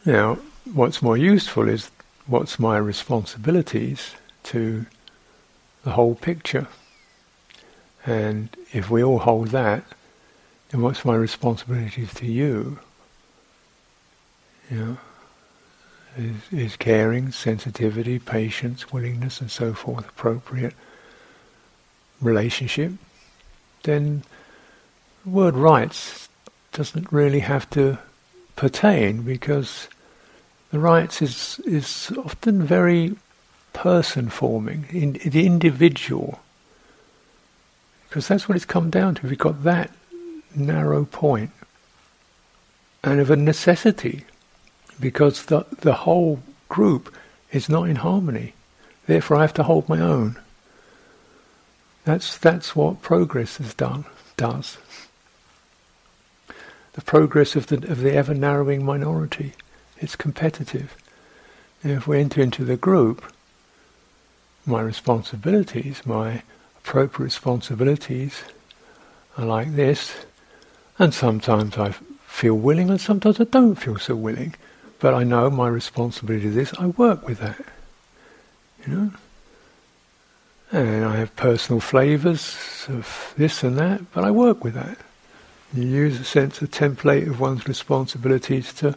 [0.05, 0.38] Now,
[0.73, 1.90] what's more useful is
[2.31, 4.14] what's my responsibilities
[4.45, 4.87] to
[5.83, 6.69] the whole picture.
[8.07, 9.83] And if we all hold that,
[10.69, 12.79] then what's my responsibilities to you?
[14.71, 14.99] You know,
[16.16, 20.75] is, is caring, sensitivity, patience, willingness, and so forth appropriate
[22.21, 22.93] relationship?
[23.83, 24.23] Then
[25.25, 26.29] word rights
[26.73, 27.99] doesn't really have to
[28.55, 29.88] pertain because
[30.71, 33.17] the rights is is often very
[33.73, 36.41] person forming, in, the individual,
[38.09, 39.27] because that's what it's come down to.
[39.27, 39.91] We've got that
[40.55, 41.51] narrow point,
[43.03, 44.25] and of a necessity,
[44.99, 47.15] because the the whole group
[47.53, 48.55] is not in harmony.
[49.07, 50.39] Therefore, I have to hold my own.
[52.05, 54.05] That's that's what progress has done
[54.37, 54.79] does.
[56.93, 59.55] The progress of the of the ever narrowing minority.
[60.01, 60.97] It's competitive.
[61.83, 63.23] And if we enter into the group,
[64.67, 66.43] my responsibilities, my
[66.79, 68.43] appropriate responsibilities
[69.37, 70.15] are like this,
[70.99, 71.95] and sometimes I
[72.27, 74.55] feel willing and sometimes I don't feel so willing.
[74.99, 77.65] But I know my responsibility is this, I work with that.
[78.87, 79.11] You know?
[80.73, 84.99] And I have personal flavours of this and that, but I work with that.
[85.73, 88.95] You use a sense of template of one's responsibilities to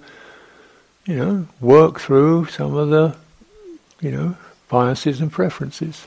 [1.05, 3.15] you know, work through some of the,
[4.01, 4.37] you know,
[4.69, 6.05] biases and preferences.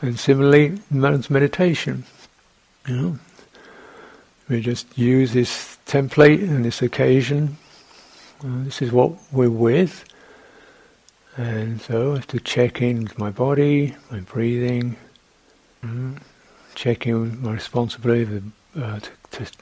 [0.00, 2.04] And similarly, meditation,
[2.86, 3.18] you know,
[4.48, 7.58] we just use this template and this occasion.
[8.42, 10.04] Uh, this is what we're with.
[11.36, 14.96] And so I have to check in with my body, my breathing,
[15.84, 16.18] mm,
[16.74, 18.42] check in with my responsibility
[18.76, 19.52] uh, to, to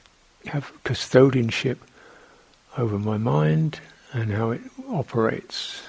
[0.49, 1.77] have custodianship
[2.77, 3.79] over my mind
[4.13, 5.81] and how it operates.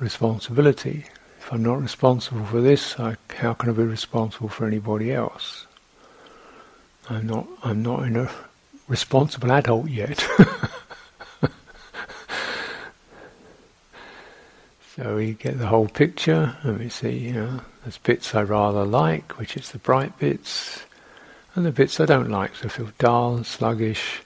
[0.00, 1.06] Responsibility.
[1.38, 5.66] If I'm not responsible for this, I, how can I be responsible for anybody else?
[7.08, 7.46] I'm not.
[7.62, 8.30] I'm not in a
[8.88, 10.20] responsible adult yet.
[14.96, 18.84] so we get the whole picture, and we see, you know, there's bits I rather
[18.84, 20.82] like, which is the bright bits,
[21.54, 24.22] And the bits I don't like, so I feel dull, and sluggish,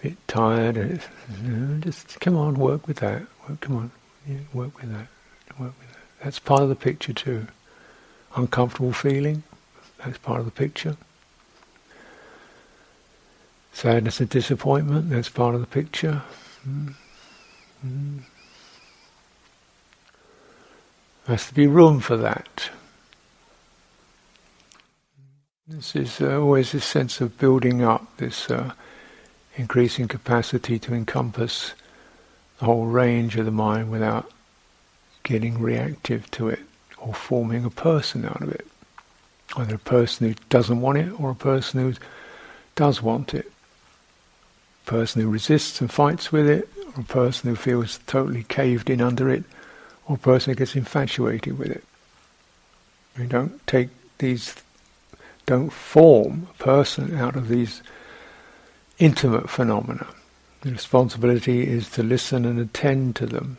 [0.00, 1.02] a bit tired.
[1.42, 3.22] You know, just come on, work with that.
[3.48, 3.90] Work, come on,
[4.26, 5.06] yeah, work with that.
[5.58, 6.24] Work with that.
[6.24, 7.46] That's part of the picture too.
[8.36, 9.42] Uncomfortable feeling,
[10.04, 10.96] that's part of the picture.
[13.72, 16.22] Sadness and disappointment, that's part of the picture.
[16.68, 16.94] Mm.
[17.86, 18.18] Mm.
[21.26, 22.70] There has to be room for that.
[25.68, 28.72] This is uh, always this sense of building up, this uh,
[29.60, 31.74] increasing capacity to encompass
[32.58, 34.30] the whole range of the mind without
[35.22, 36.60] getting reactive to it
[36.96, 38.66] or forming a person out of it.
[39.56, 41.94] Either a person who doesn't want it or a person who
[42.74, 43.52] does want it.
[44.86, 48.88] A person who resists and fights with it, or a person who feels totally caved
[48.88, 49.44] in under it,
[50.06, 51.84] or a person who gets infatuated with it.
[53.18, 54.54] We don't take these
[55.44, 57.82] don't form a person out of these
[59.00, 60.06] intimate phenomena.
[60.60, 63.56] The responsibility is to listen and attend to them.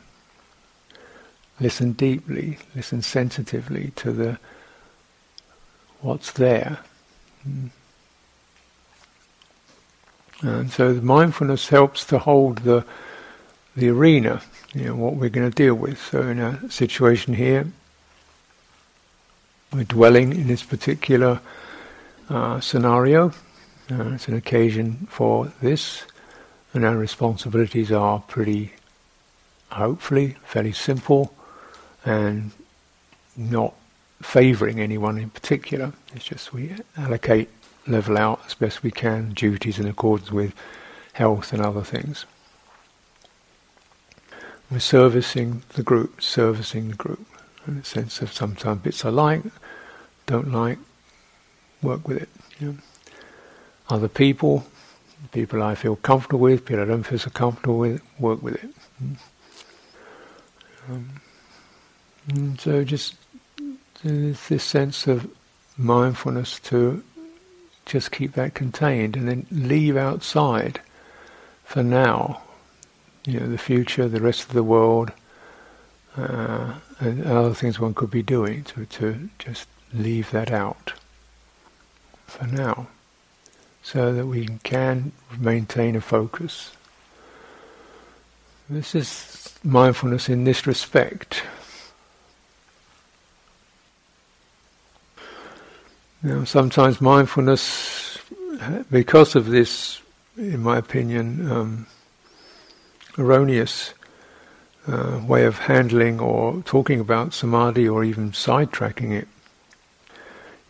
[1.59, 4.39] Listen deeply, listen sensitively to the
[5.99, 6.79] what's there.
[7.43, 7.67] Hmm.
[10.41, 12.85] And so the mindfulness helps to hold the
[13.75, 14.41] the arena,
[14.73, 16.01] you know, what we're going to deal with.
[16.01, 17.67] So in a situation here,
[19.71, 21.39] we're dwelling in this particular
[22.29, 23.31] uh, scenario.
[23.89, 26.03] Uh, it's an occasion for this,
[26.73, 28.73] and our responsibilities are pretty,
[29.71, 31.34] hopefully, fairly simple,
[32.05, 32.51] and
[33.36, 33.73] not
[34.21, 35.93] favouring anyone in particular.
[36.13, 37.49] It's just we allocate,
[37.88, 40.53] level out as best we can duties in accordance with
[41.13, 42.25] health and other things.
[44.69, 47.25] We're servicing the group, servicing the group,
[47.67, 49.41] in the sense of sometimes bits I like,
[50.27, 50.77] don't like,
[51.82, 52.29] work with it.
[52.59, 52.77] You know.
[53.91, 54.65] Other people,
[55.33, 58.69] people I feel comfortable with, people I don't feel so comfortable with, work with it.
[60.89, 61.09] Um,
[62.57, 63.15] so just
[64.01, 65.29] this sense of
[65.77, 67.03] mindfulness to
[67.85, 70.79] just keep that contained and then leave outside
[71.65, 72.41] for now,
[73.25, 75.11] you know, the future, the rest of the world,
[76.15, 80.93] uh, and other things one could be doing to, to just leave that out
[82.25, 82.87] for now,
[83.84, 86.71] so that we can maintain a focus.
[88.69, 91.43] This is mindfulness in this respect.
[96.23, 98.19] Now, sometimes mindfulness,
[98.91, 99.99] because of this,
[100.38, 101.88] in my opinion, um,
[103.17, 103.93] erroneous
[104.88, 109.27] uh, way of handling or talking about samadhi or even sidetracking it,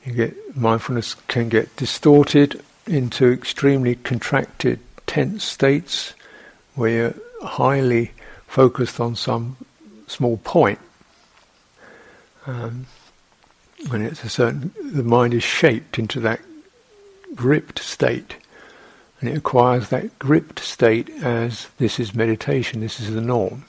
[0.06, 6.14] you get mindfulness can get distorted into extremely contracted, tense states
[6.76, 8.12] where you're highly
[8.48, 9.58] focused on some
[10.08, 10.80] small point.
[12.46, 12.88] Um,
[13.90, 16.40] when it's a certain, the mind is shaped into that
[17.34, 18.36] gripped state,
[19.20, 23.66] and it acquires that gripped state as this is meditation, this is the norm.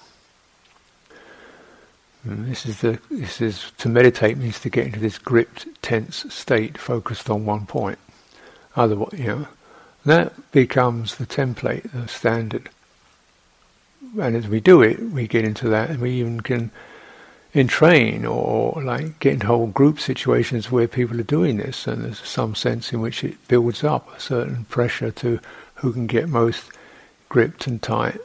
[2.25, 6.33] And this is the this is to meditate means to get into this gripped, tense
[6.33, 7.99] state, focused on one point.
[8.77, 9.49] Otherwise, you know,
[10.05, 12.69] that becomes the template, the standard.
[14.21, 16.71] And as we do it, we get into that, and we even can
[17.55, 22.21] entrain or like get into whole group situations where people are doing this, and there's
[22.21, 25.39] some sense in which it builds up a certain pressure to
[25.77, 26.71] who can get most
[27.29, 28.19] gripped and tight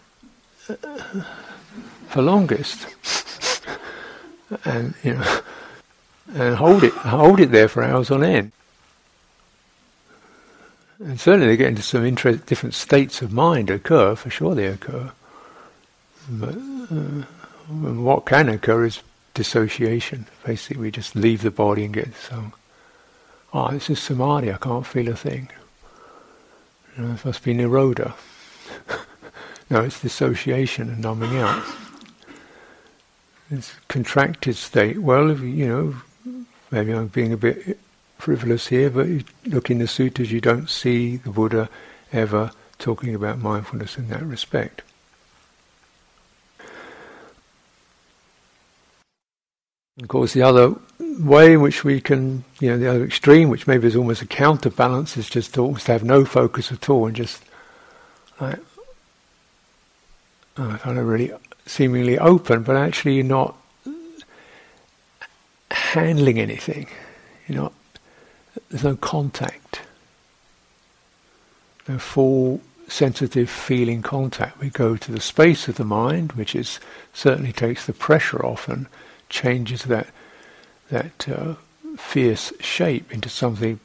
[2.08, 2.88] for longest
[4.66, 5.40] and you know,
[6.34, 8.52] and hold it, hold it there for hours on end.
[11.00, 15.12] And certainly they get into some different states of mind occur, for sure they occur.
[16.30, 17.24] But uh,
[17.70, 19.02] what can occur is
[19.34, 20.26] dissociation.
[20.44, 22.52] Basically, we just leave the body and get so.
[23.54, 24.52] Ah, oh, this is samadhi.
[24.52, 25.50] I can't feel a thing.
[26.98, 28.14] You know, must be nirodha.
[29.70, 31.64] no, it's dissociation and numbing out
[33.50, 34.98] this contracted state.
[34.98, 35.96] Well, you know,
[36.72, 37.80] maybe I'm being a bit
[38.18, 41.70] frivolous here, but you look in the sutras, you don't see the Buddha
[42.12, 44.82] ever talking about mindfulness in that respect.
[50.02, 53.66] Of course, the other way in which we can, you know, the other extreme, which
[53.66, 57.16] maybe is almost a counterbalance, is just to almost have no focus at all and
[57.16, 57.44] just
[58.40, 58.60] like,
[60.58, 61.32] uh, kind of really
[61.66, 63.56] seemingly open, but actually you're not
[65.72, 66.88] handling anything.
[67.48, 67.74] You're not,
[68.70, 69.82] there's no contact.
[71.88, 74.60] no full sensitive feeling contact.
[74.60, 76.80] We go to the space of the mind, which is
[77.14, 78.88] certainly takes the pressure off and
[79.30, 80.08] changes that
[80.90, 81.56] that uh,
[81.98, 83.80] fierce shape into something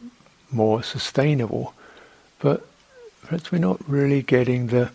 [0.51, 1.75] more sustainable.
[2.39, 2.65] But
[3.23, 4.91] perhaps we're not really getting the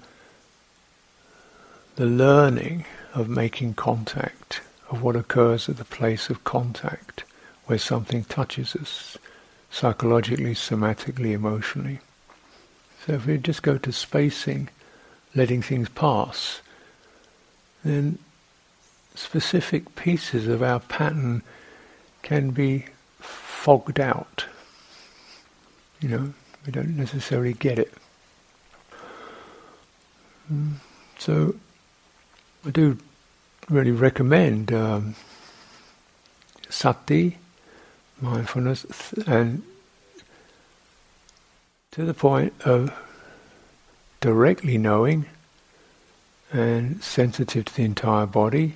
[1.96, 7.24] the learning of making contact, of what occurs at the place of contact,
[7.66, 9.18] where something touches us,
[9.70, 12.00] psychologically, somatically, emotionally.
[13.06, 14.70] So if we just go to spacing,
[15.36, 16.62] letting things pass,
[17.84, 18.20] then
[19.16, 21.42] specific pieces of our pattern
[22.22, 22.86] can be
[23.20, 24.46] fogged out.
[26.00, 26.34] You know,
[26.66, 27.94] we don't necessarily get it.
[30.52, 30.74] Mm.
[31.18, 31.56] So
[32.66, 32.98] I do
[33.70, 35.16] really recommend um,
[36.70, 37.38] sati,
[38.22, 39.64] mindfulness, and
[41.92, 42.94] to the point of
[44.22, 45.26] directly knowing
[46.52, 48.76] and sensitive to the entire body.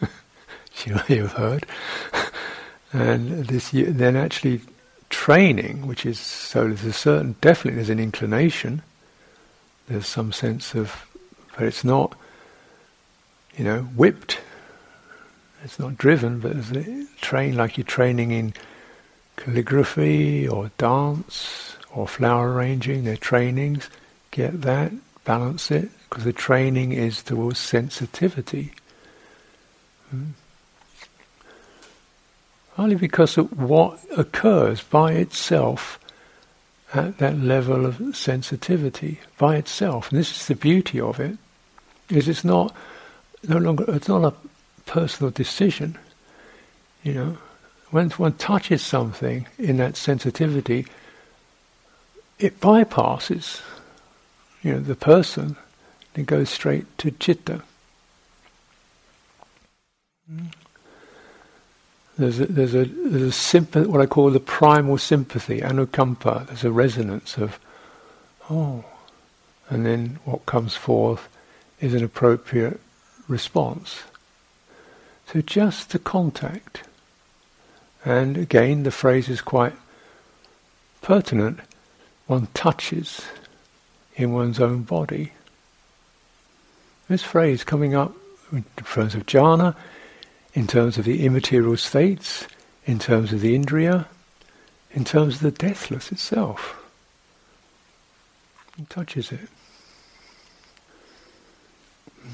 [0.84, 1.66] you may have heard.
[2.92, 4.60] and this then actually
[5.10, 8.82] training, which is so there's a certain definitely there's an inclination.
[9.88, 11.06] There's some sense of
[11.56, 12.14] but it's not,
[13.56, 14.40] you know, whipped.
[15.64, 18.54] It's not driven, but it's trained like you're training in
[19.36, 23.04] calligraphy or dance or flower arranging.
[23.04, 23.88] They're trainings.
[24.30, 24.92] Get that,
[25.24, 28.72] balance it, because the training is towards sensitivity.
[30.10, 30.30] Hmm.
[32.78, 35.98] Only because of what occurs by itself
[36.94, 40.10] at that level of sensitivity by itself.
[40.10, 41.36] And this is the beauty of it,
[42.08, 42.74] is it's not
[43.48, 44.34] no longer it's not a
[44.86, 45.98] personal decision.
[47.02, 47.38] You know,
[47.90, 50.86] when one touches something in that sensitivity,
[52.38, 53.60] it bypasses,
[54.62, 55.56] you know, the person
[56.14, 57.62] and goes straight to chitta.
[60.30, 60.52] Mm.
[62.18, 66.46] There's a, there's a, there's a sympathy, what I call the primal sympathy, anukampa.
[66.46, 67.58] There's a resonance of,
[68.50, 68.84] oh,
[69.70, 71.28] and then what comes forth
[71.80, 72.80] is an appropriate
[73.28, 74.02] response.
[75.32, 76.82] So just the contact.
[78.04, 79.72] And again, the phrase is quite
[81.00, 81.60] pertinent.
[82.26, 83.22] One touches
[84.14, 85.32] in one's own body.
[87.08, 88.14] This phrase coming up
[88.52, 89.74] in terms of jhana
[90.52, 92.46] in terms of the immaterial states,
[92.84, 94.04] in terms of the indriya,
[94.90, 96.76] in terms of the deathless itself.
[98.76, 99.48] He touches it.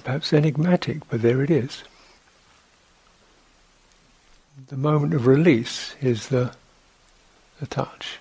[0.03, 1.85] Perhaps enigmatic, but there it is.
[4.69, 6.53] The moment of release is the,
[7.59, 8.19] the touch.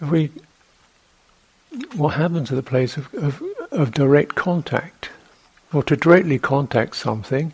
[0.00, 0.30] If we,
[1.94, 5.10] what happens at the place of, of, of direct contact,
[5.70, 7.52] or to directly contact something,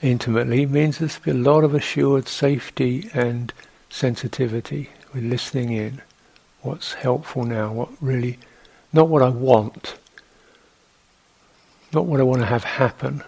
[0.00, 3.52] intimately means there's a lot of assured safety and
[3.90, 4.88] sensitivity.
[5.14, 6.00] We're listening in.
[6.62, 7.74] What's helpful now?
[7.74, 8.38] What really,
[8.90, 9.98] not what I want,
[11.92, 13.22] not what I want to have happen,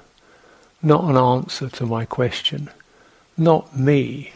[0.82, 2.70] not an answer to my question,
[3.36, 4.32] not me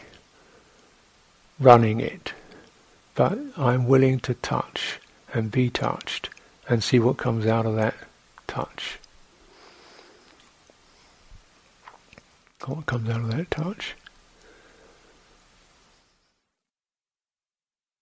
[1.59, 2.33] running it,
[3.15, 4.99] but I'm willing to touch
[5.33, 6.29] and be touched
[6.67, 7.95] and see what comes out of that
[8.47, 8.99] touch.
[12.67, 13.95] what comes out of that touch.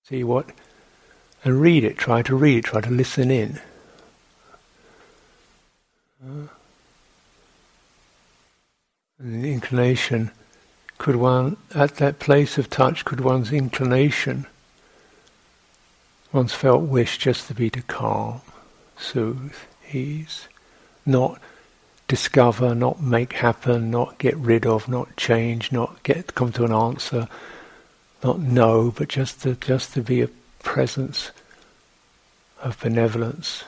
[0.04, 0.50] See what,
[1.44, 3.60] and read it, try to read it, try to listen in.
[6.24, 6.48] Uh,
[9.20, 10.32] the inclination,
[11.00, 14.46] could one, at that place of touch, could one's inclination,
[16.32, 18.42] one's felt wish just to be to calm,
[18.98, 19.56] soothe,
[19.92, 20.48] ease,
[21.06, 21.42] not
[22.08, 26.74] discover, not make happen, not get rid of, not change, not get come to an
[26.74, 27.30] answer,
[28.22, 30.30] not know, but just to just to be a
[30.64, 31.32] presence
[32.62, 33.64] of benevolence,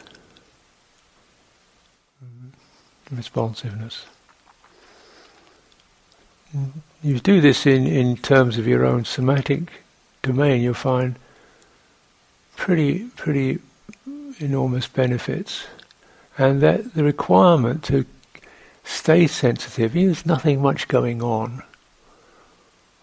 [2.23, 3.15] mm-hmm.
[3.15, 4.05] responsiveness.
[7.03, 9.83] You do this in, in terms of your own somatic
[10.21, 11.15] domain, you'll find
[12.55, 13.59] pretty pretty
[14.39, 15.65] enormous benefits.
[16.37, 18.05] And that the requirement to
[18.83, 19.93] stay sensitive.
[19.93, 21.63] There's nothing much going on.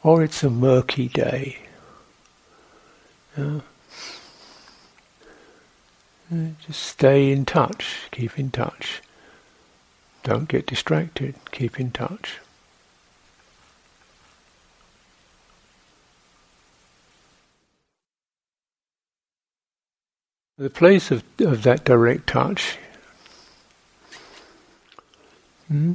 [0.03, 1.59] Or it's a murky day.
[6.30, 9.03] Just stay in touch, keep in touch.
[10.24, 12.38] Don't get distracted, keep in touch.
[20.59, 22.78] The place of, of that direct touch.
[25.68, 25.92] Hmm?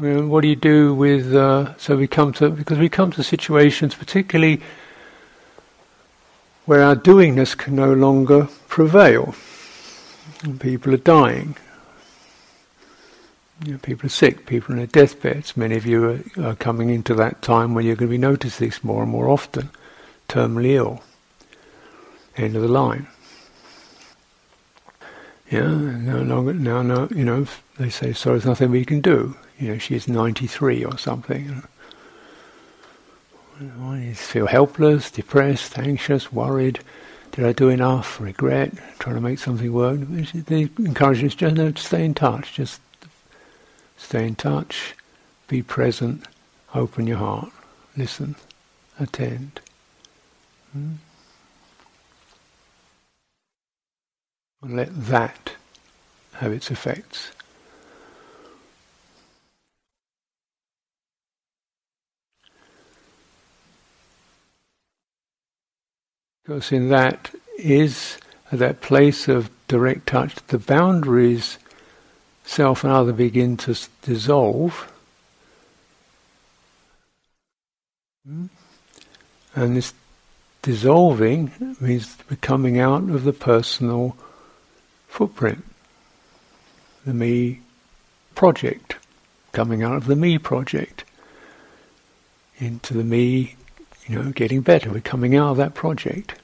[0.00, 1.34] what do you do with?
[1.34, 4.60] Uh, so we come to because we come to situations, particularly
[6.66, 9.34] where our doingness can no longer prevail.
[10.44, 11.56] And people are dying.
[13.64, 14.46] You know, people are sick.
[14.46, 15.56] People are on their deathbeds.
[15.56, 18.68] Many of you are, are coming into that time when you're going to be noticing
[18.68, 19.70] this more and more often.
[20.28, 21.02] Terminally ill.
[22.36, 23.08] End of the line.
[25.50, 26.82] Yeah, no longer now.
[26.82, 27.46] No, you know
[27.78, 31.62] they say, "So there's nothing we can do." You know, she's 93 or something.
[33.60, 36.80] You feel helpless, depressed, anxious, worried.
[37.32, 38.20] Did I do enough?
[38.20, 40.00] Regret, trying to make something work.
[40.00, 42.52] They encourage us just to stay in touch.
[42.54, 42.80] Just
[43.98, 44.94] stay in touch,
[45.48, 46.24] be present,
[46.74, 47.50] open your heart,
[47.96, 48.36] listen,
[48.98, 49.60] attend.
[50.72, 50.94] Hmm?
[54.62, 55.52] And let that
[56.34, 57.32] have its effects.
[66.44, 68.16] Because in that is
[68.50, 71.58] that place of direct touch, the boundaries,
[72.58, 74.92] self and other, begin to dissolve.
[78.26, 79.94] And this
[80.62, 84.16] dissolving means coming out of the personal
[85.06, 85.64] footprint,
[87.06, 87.60] the me
[88.34, 88.96] project,
[89.52, 91.04] coming out of the me project
[92.58, 93.54] into the me
[94.08, 94.90] you know, getting better.
[94.90, 96.34] We're coming out of that project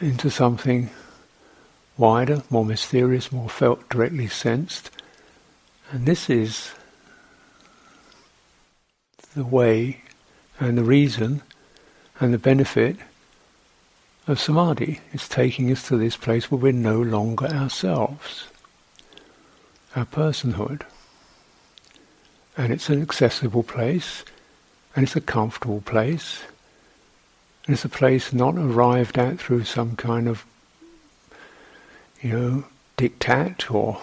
[0.00, 0.90] into something
[1.96, 4.90] wider, more mysterious, more felt, directly sensed.
[5.90, 6.72] And this is
[9.34, 10.02] the way
[10.58, 11.42] and the reason
[12.20, 12.96] and the benefit
[14.26, 15.00] of samadhi.
[15.12, 18.46] It's taking us to this place where we're no longer ourselves,
[19.96, 20.82] our personhood.
[22.56, 24.24] And it's an accessible place
[24.94, 26.42] and it's a comfortable place.
[27.66, 30.44] And it's a place not arrived at through some kind of,
[32.22, 32.64] you know,
[32.96, 34.00] diktat or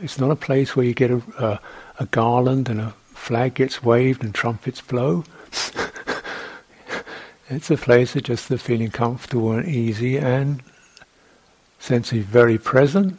[0.00, 1.60] it's not a place where you get a, a,
[2.00, 5.24] a garland and a flag gets waved and trumpets blow.
[7.48, 10.62] it's a place of just the feeling comfortable and easy and
[11.78, 13.18] sense of very present,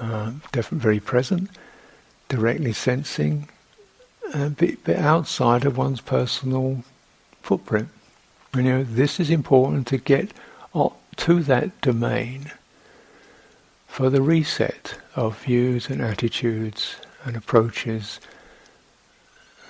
[0.00, 1.48] uh, definitely very present,
[2.28, 3.48] directly sensing,
[4.34, 6.84] a bit, bit outside of one's personal
[7.42, 7.88] footprint.
[8.54, 10.30] You know, this is important to get
[11.18, 12.52] to that domain
[13.88, 18.20] for the reset of views and attitudes and approaches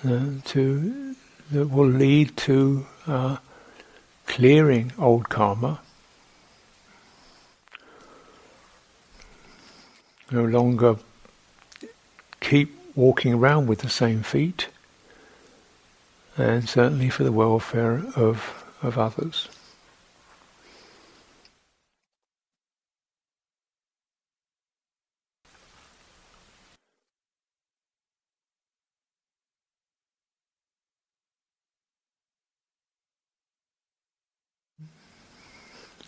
[0.07, 1.15] uh, to
[1.51, 3.39] that will lead to uh,
[4.27, 5.81] clearing old karma.
[10.31, 10.97] No longer
[12.41, 14.69] keep walking around with the same feet,
[16.37, 19.49] and certainly for the welfare of, of others.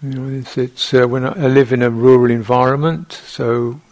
[0.03, 3.83] You know, it's, it's uh, when I live in a rural environment, so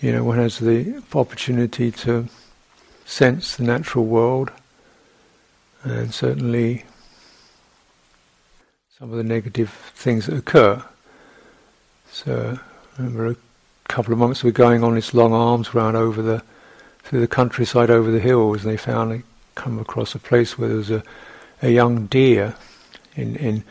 [0.00, 2.28] you know, one has the opportunity to
[3.04, 4.50] sense the natural world,
[5.84, 6.84] and certainly
[8.98, 10.84] some of the negative things that occur.
[12.10, 12.58] So,
[12.98, 13.36] I remember a
[13.86, 16.42] couple of months were going on this long alms round over the
[17.04, 19.22] through the countryside over the hills, and they found they
[19.54, 21.04] come across a place where there was a,
[21.62, 22.56] a young deer
[23.14, 23.62] in in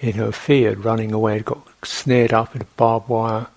[0.00, 1.40] in her field running away.
[1.40, 3.48] Got snared up in a barbed wire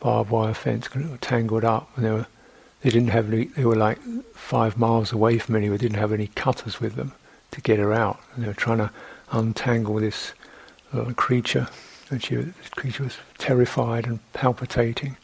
[0.00, 2.26] barbed wire fence, got tangled up, and they were
[2.82, 3.98] they didn't have any, they were like
[4.34, 5.78] five miles away from anywhere.
[5.78, 7.12] Didn't have any cutters with them
[7.50, 8.90] to get her out, and they were trying to
[9.32, 10.32] untangle this
[10.92, 11.68] little creature,
[12.10, 15.16] and she this creature was terrified and palpitating.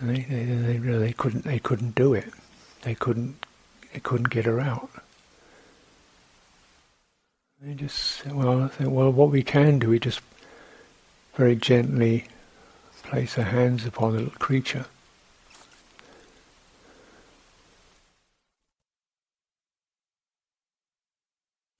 [0.00, 2.32] And they, they, they, they couldn't they couldn't do it.
[2.82, 3.36] They couldn't
[3.92, 4.90] they couldn't get her out.
[7.62, 10.20] They just well, I think, well, what we can do, we just
[11.34, 12.24] very gently
[13.02, 14.86] place our hands upon the little creature.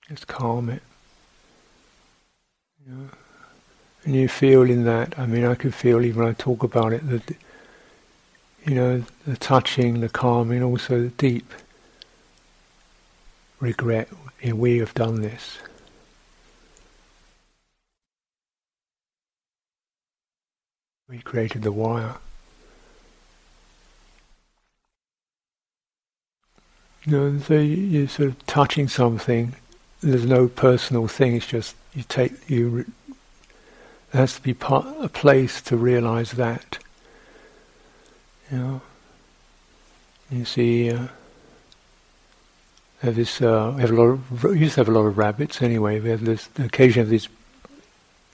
[0.07, 0.83] Just calm it.
[2.85, 3.09] You know,
[4.03, 6.93] and you feel in that, I mean, I can feel even when I talk about
[6.93, 7.35] it, that,
[8.65, 11.51] you know, the touching, the calming, also the deep
[13.61, 14.09] regret,
[14.43, 15.59] we have done this.
[21.07, 22.15] We created the wire.
[27.05, 29.55] You know, so you're sort of touching something.
[30.01, 31.35] There's no personal thing.
[31.35, 32.85] It's just you take you.
[34.11, 36.77] There has to be part, a place to realize that.
[38.51, 38.81] You know,
[40.31, 40.91] you see.
[40.91, 41.07] Uh,
[43.01, 43.41] have this.
[43.41, 44.43] Uh, we have a lot of.
[44.43, 45.99] We used to have a lot of rabbits anyway.
[45.99, 47.27] We have this the occasion of this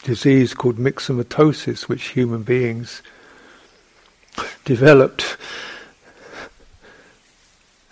[0.04, 3.02] disease called myxomatosis, which human beings
[4.66, 5.38] developed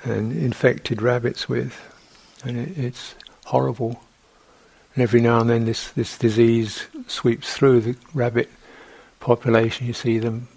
[0.04, 1.80] and infected rabbits with,
[2.44, 3.16] and it, it's
[3.46, 4.02] horrible.
[4.94, 8.50] And every now and then, this this disease sweeps through the rabbit
[9.20, 9.88] population.
[9.88, 10.48] You see them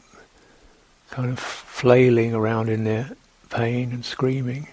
[1.10, 3.10] kind of flailing around in their
[3.50, 4.68] pain and screaming.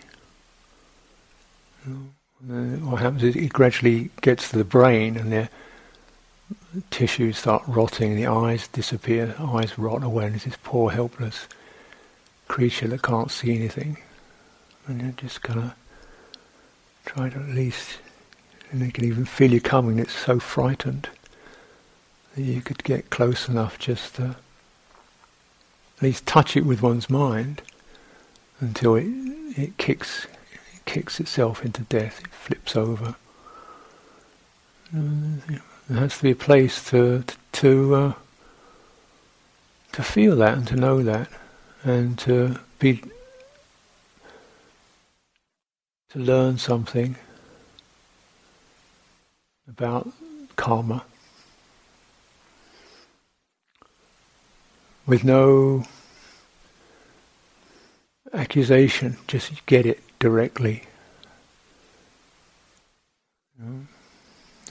[2.47, 5.49] What happens is it gradually gets to the brain, and the
[6.91, 11.47] tissues start rotting, the eyes disappear, eyes rot away, and it's this poor, helpless
[12.47, 13.97] creature that can't see anything.
[14.87, 15.75] And you're just gonna
[17.05, 17.97] try to at least,
[18.71, 21.09] and they can even feel you coming, it's so frightened
[22.35, 24.35] that you could get close enough just to
[25.97, 27.61] at least touch it with one's mind
[28.59, 29.07] until it,
[29.57, 30.27] it kicks
[30.85, 33.15] kicks itself into death, it flips over.
[34.91, 37.23] There has to be a place to
[37.53, 38.13] to uh,
[39.91, 41.29] to feel that and to know that,
[41.83, 43.01] and to be
[46.09, 47.15] to learn something
[49.67, 50.07] about
[50.55, 51.03] karma
[55.05, 55.85] with no
[58.33, 60.81] accusation, just get it directly.
[63.59, 63.87] And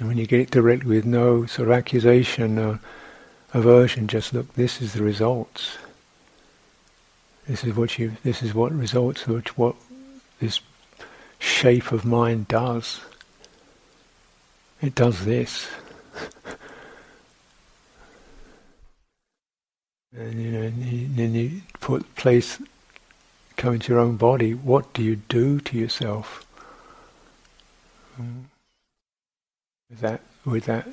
[0.01, 2.81] when you get it directly with no sort of accusation or
[3.53, 5.79] aversion, just look, this is the results.
[7.47, 8.17] This is what you.
[8.25, 9.29] This is what results.
[9.29, 9.77] Which what
[10.41, 10.59] this
[11.39, 13.01] shape of mind does.
[14.83, 15.69] It does this.
[20.17, 22.59] and you know, and then you put place,
[23.65, 24.53] come into your own body.
[24.53, 26.47] What do you do to yourself?
[28.21, 28.45] Mm
[29.95, 30.89] with that with that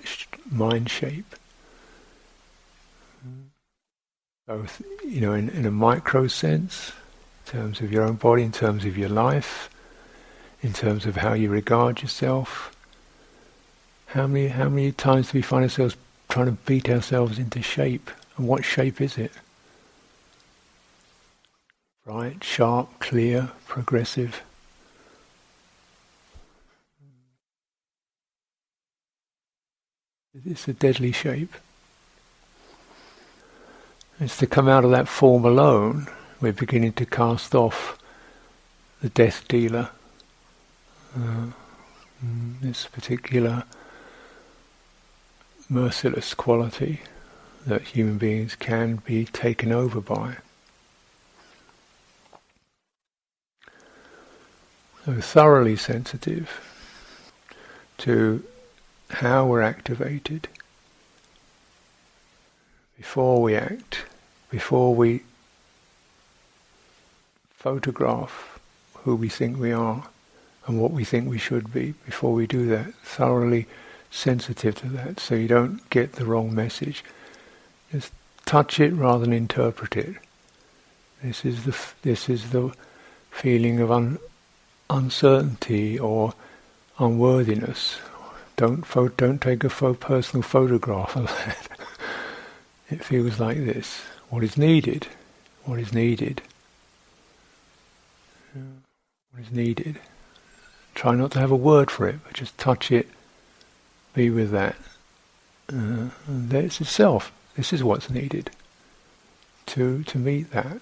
[0.49, 1.35] mind shape.
[4.47, 6.91] Both, you know, in, in a micro sense,
[7.45, 9.69] in terms of your own body, in terms of your life,
[10.61, 12.75] in terms of how you regard yourself.
[14.07, 15.95] How many how many times do we find ourselves
[16.29, 18.11] trying to beat ourselves into shape?
[18.37, 19.31] And what shape is it?
[22.11, 24.41] Bright, sharp, clear, progressive.
[30.45, 31.53] It's a deadly shape.
[34.19, 36.09] It's to come out of that form alone,
[36.41, 37.97] we're beginning to cast off
[39.01, 39.91] the death dealer,
[41.17, 41.45] uh,
[42.61, 43.63] this particular
[45.69, 46.99] merciless quality
[47.65, 50.35] that human beings can be taken over by.
[55.11, 56.49] So thoroughly sensitive
[57.97, 58.45] to
[59.09, 60.47] how we're activated
[62.95, 64.05] before we act,
[64.49, 65.23] before we
[67.57, 68.57] photograph
[68.99, 70.07] who we think we are
[70.65, 73.67] and what we think we should be, before we do that, thoroughly
[74.11, 77.03] sensitive to that so you don't get the wrong message.
[77.91, 78.13] Just
[78.45, 80.15] touch it rather than interpret it.
[81.21, 82.73] This is the this is the
[83.29, 84.17] feeling of un,
[84.91, 86.33] uncertainty or
[86.99, 87.97] unworthiness
[88.61, 91.67] don't pho- don't take a pho- personal photograph of that.
[92.91, 94.03] it feels like this.
[94.29, 95.07] What is needed?
[95.65, 96.43] What is needed?
[98.53, 99.97] What is needed?
[100.93, 103.09] Try not to have a word for it, but just touch it.
[104.13, 104.75] Be with that.
[105.67, 107.31] Uh, and itself.
[107.55, 108.51] This is what's needed
[109.67, 110.77] to to meet that.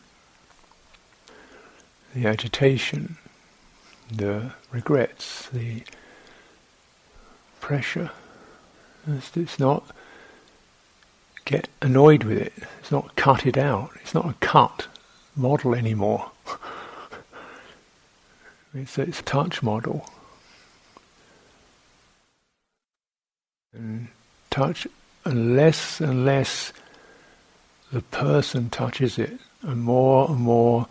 [2.14, 3.18] The agitation,
[4.12, 5.84] the regrets, the
[7.60, 8.12] pressure.
[9.08, 9.84] It's, it's, not
[11.46, 12.54] get annoyed with it.
[12.80, 13.92] It's not cut it out.
[14.02, 14.88] It's not a cut
[15.36, 16.32] model anymore.
[18.74, 20.10] it's, it's a touch model.
[23.74, 24.10] And
[24.50, 24.88] touch,
[25.26, 26.74] and less and less
[27.92, 30.88] the person touches it, and more and more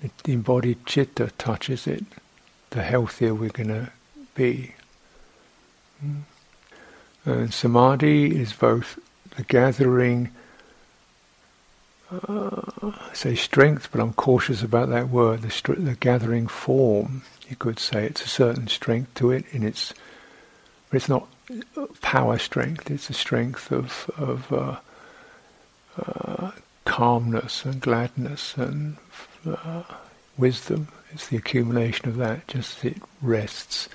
[0.00, 2.04] the embodied chitta touches it,
[2.70, 3.90] the healthier we're going to
[4.34, 4.74] be.
[6.00, 6.20] Hmm.
[7.24, 8.98] And samadhi is both
[9.36, 10.30] the gathering,
[12.10, 17.56] uh, say strength, but I'm cautious about that word, the, str- the gathering form, you
[17.56, 18.04] could say.
[18.04, 19.92] It's a certain strength to it in its,
[20.88, 21.28] but it's not
[22.00, 24.76] power strength, it's a strength of, of uh,
[26.00, 26.52] uh,
[26.84, 28.96] calmness and gladness and
[30.36, 30.88] wisdom.
[31.12, 33.88] It's the accumulation of that, just as it rests.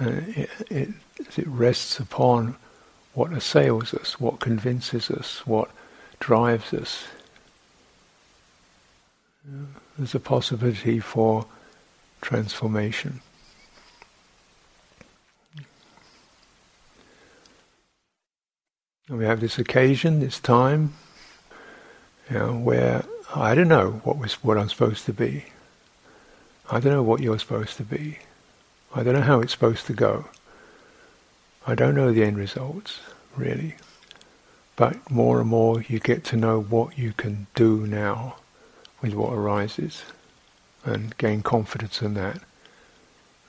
[0.00, 0.88] Uh, it, it,
[1.36, 2.56] it rests upon
[3.14, 5.70] what assails us, what convinces us, what
[6.20, 7.04] drives us.
[9.96, 11.46] There's a possibility for
[12.20, 13.20] transformation.
[19.08, 20.94] And we have this occasion, this time,
[22.30, 23.04] you know, where
[23.36, 25.46] I don't know what was what I'm supposed to be.
[26.70, 28.18] I don't know what you're supposed to be.
[28.94, 30.26] I don't know how it's supposed to go.
[31.66, 33.00] I don't know the end results,
[33.36, 33.74] really.
[34.76, 38.36] But more and more you get to know what you can do now
[39.02, 40.04] with what arises
[40.84, 42.40] and gain confidence in that.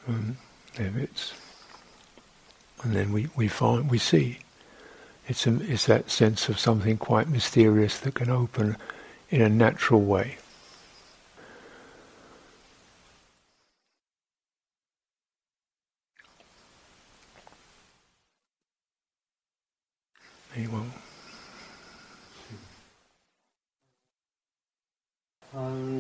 [0.08, 0.38] Um,
[0.74, 1.34] if it's,
[2.82, 4.40] and then we, we find, we see
[5.28, 8.78] it's, a, it's that sense of something quite mysterious that can open
[9.30, 10.38] in a natural way.
[20.56, 20.92] Anyone?
[25.54, 25.95] Um.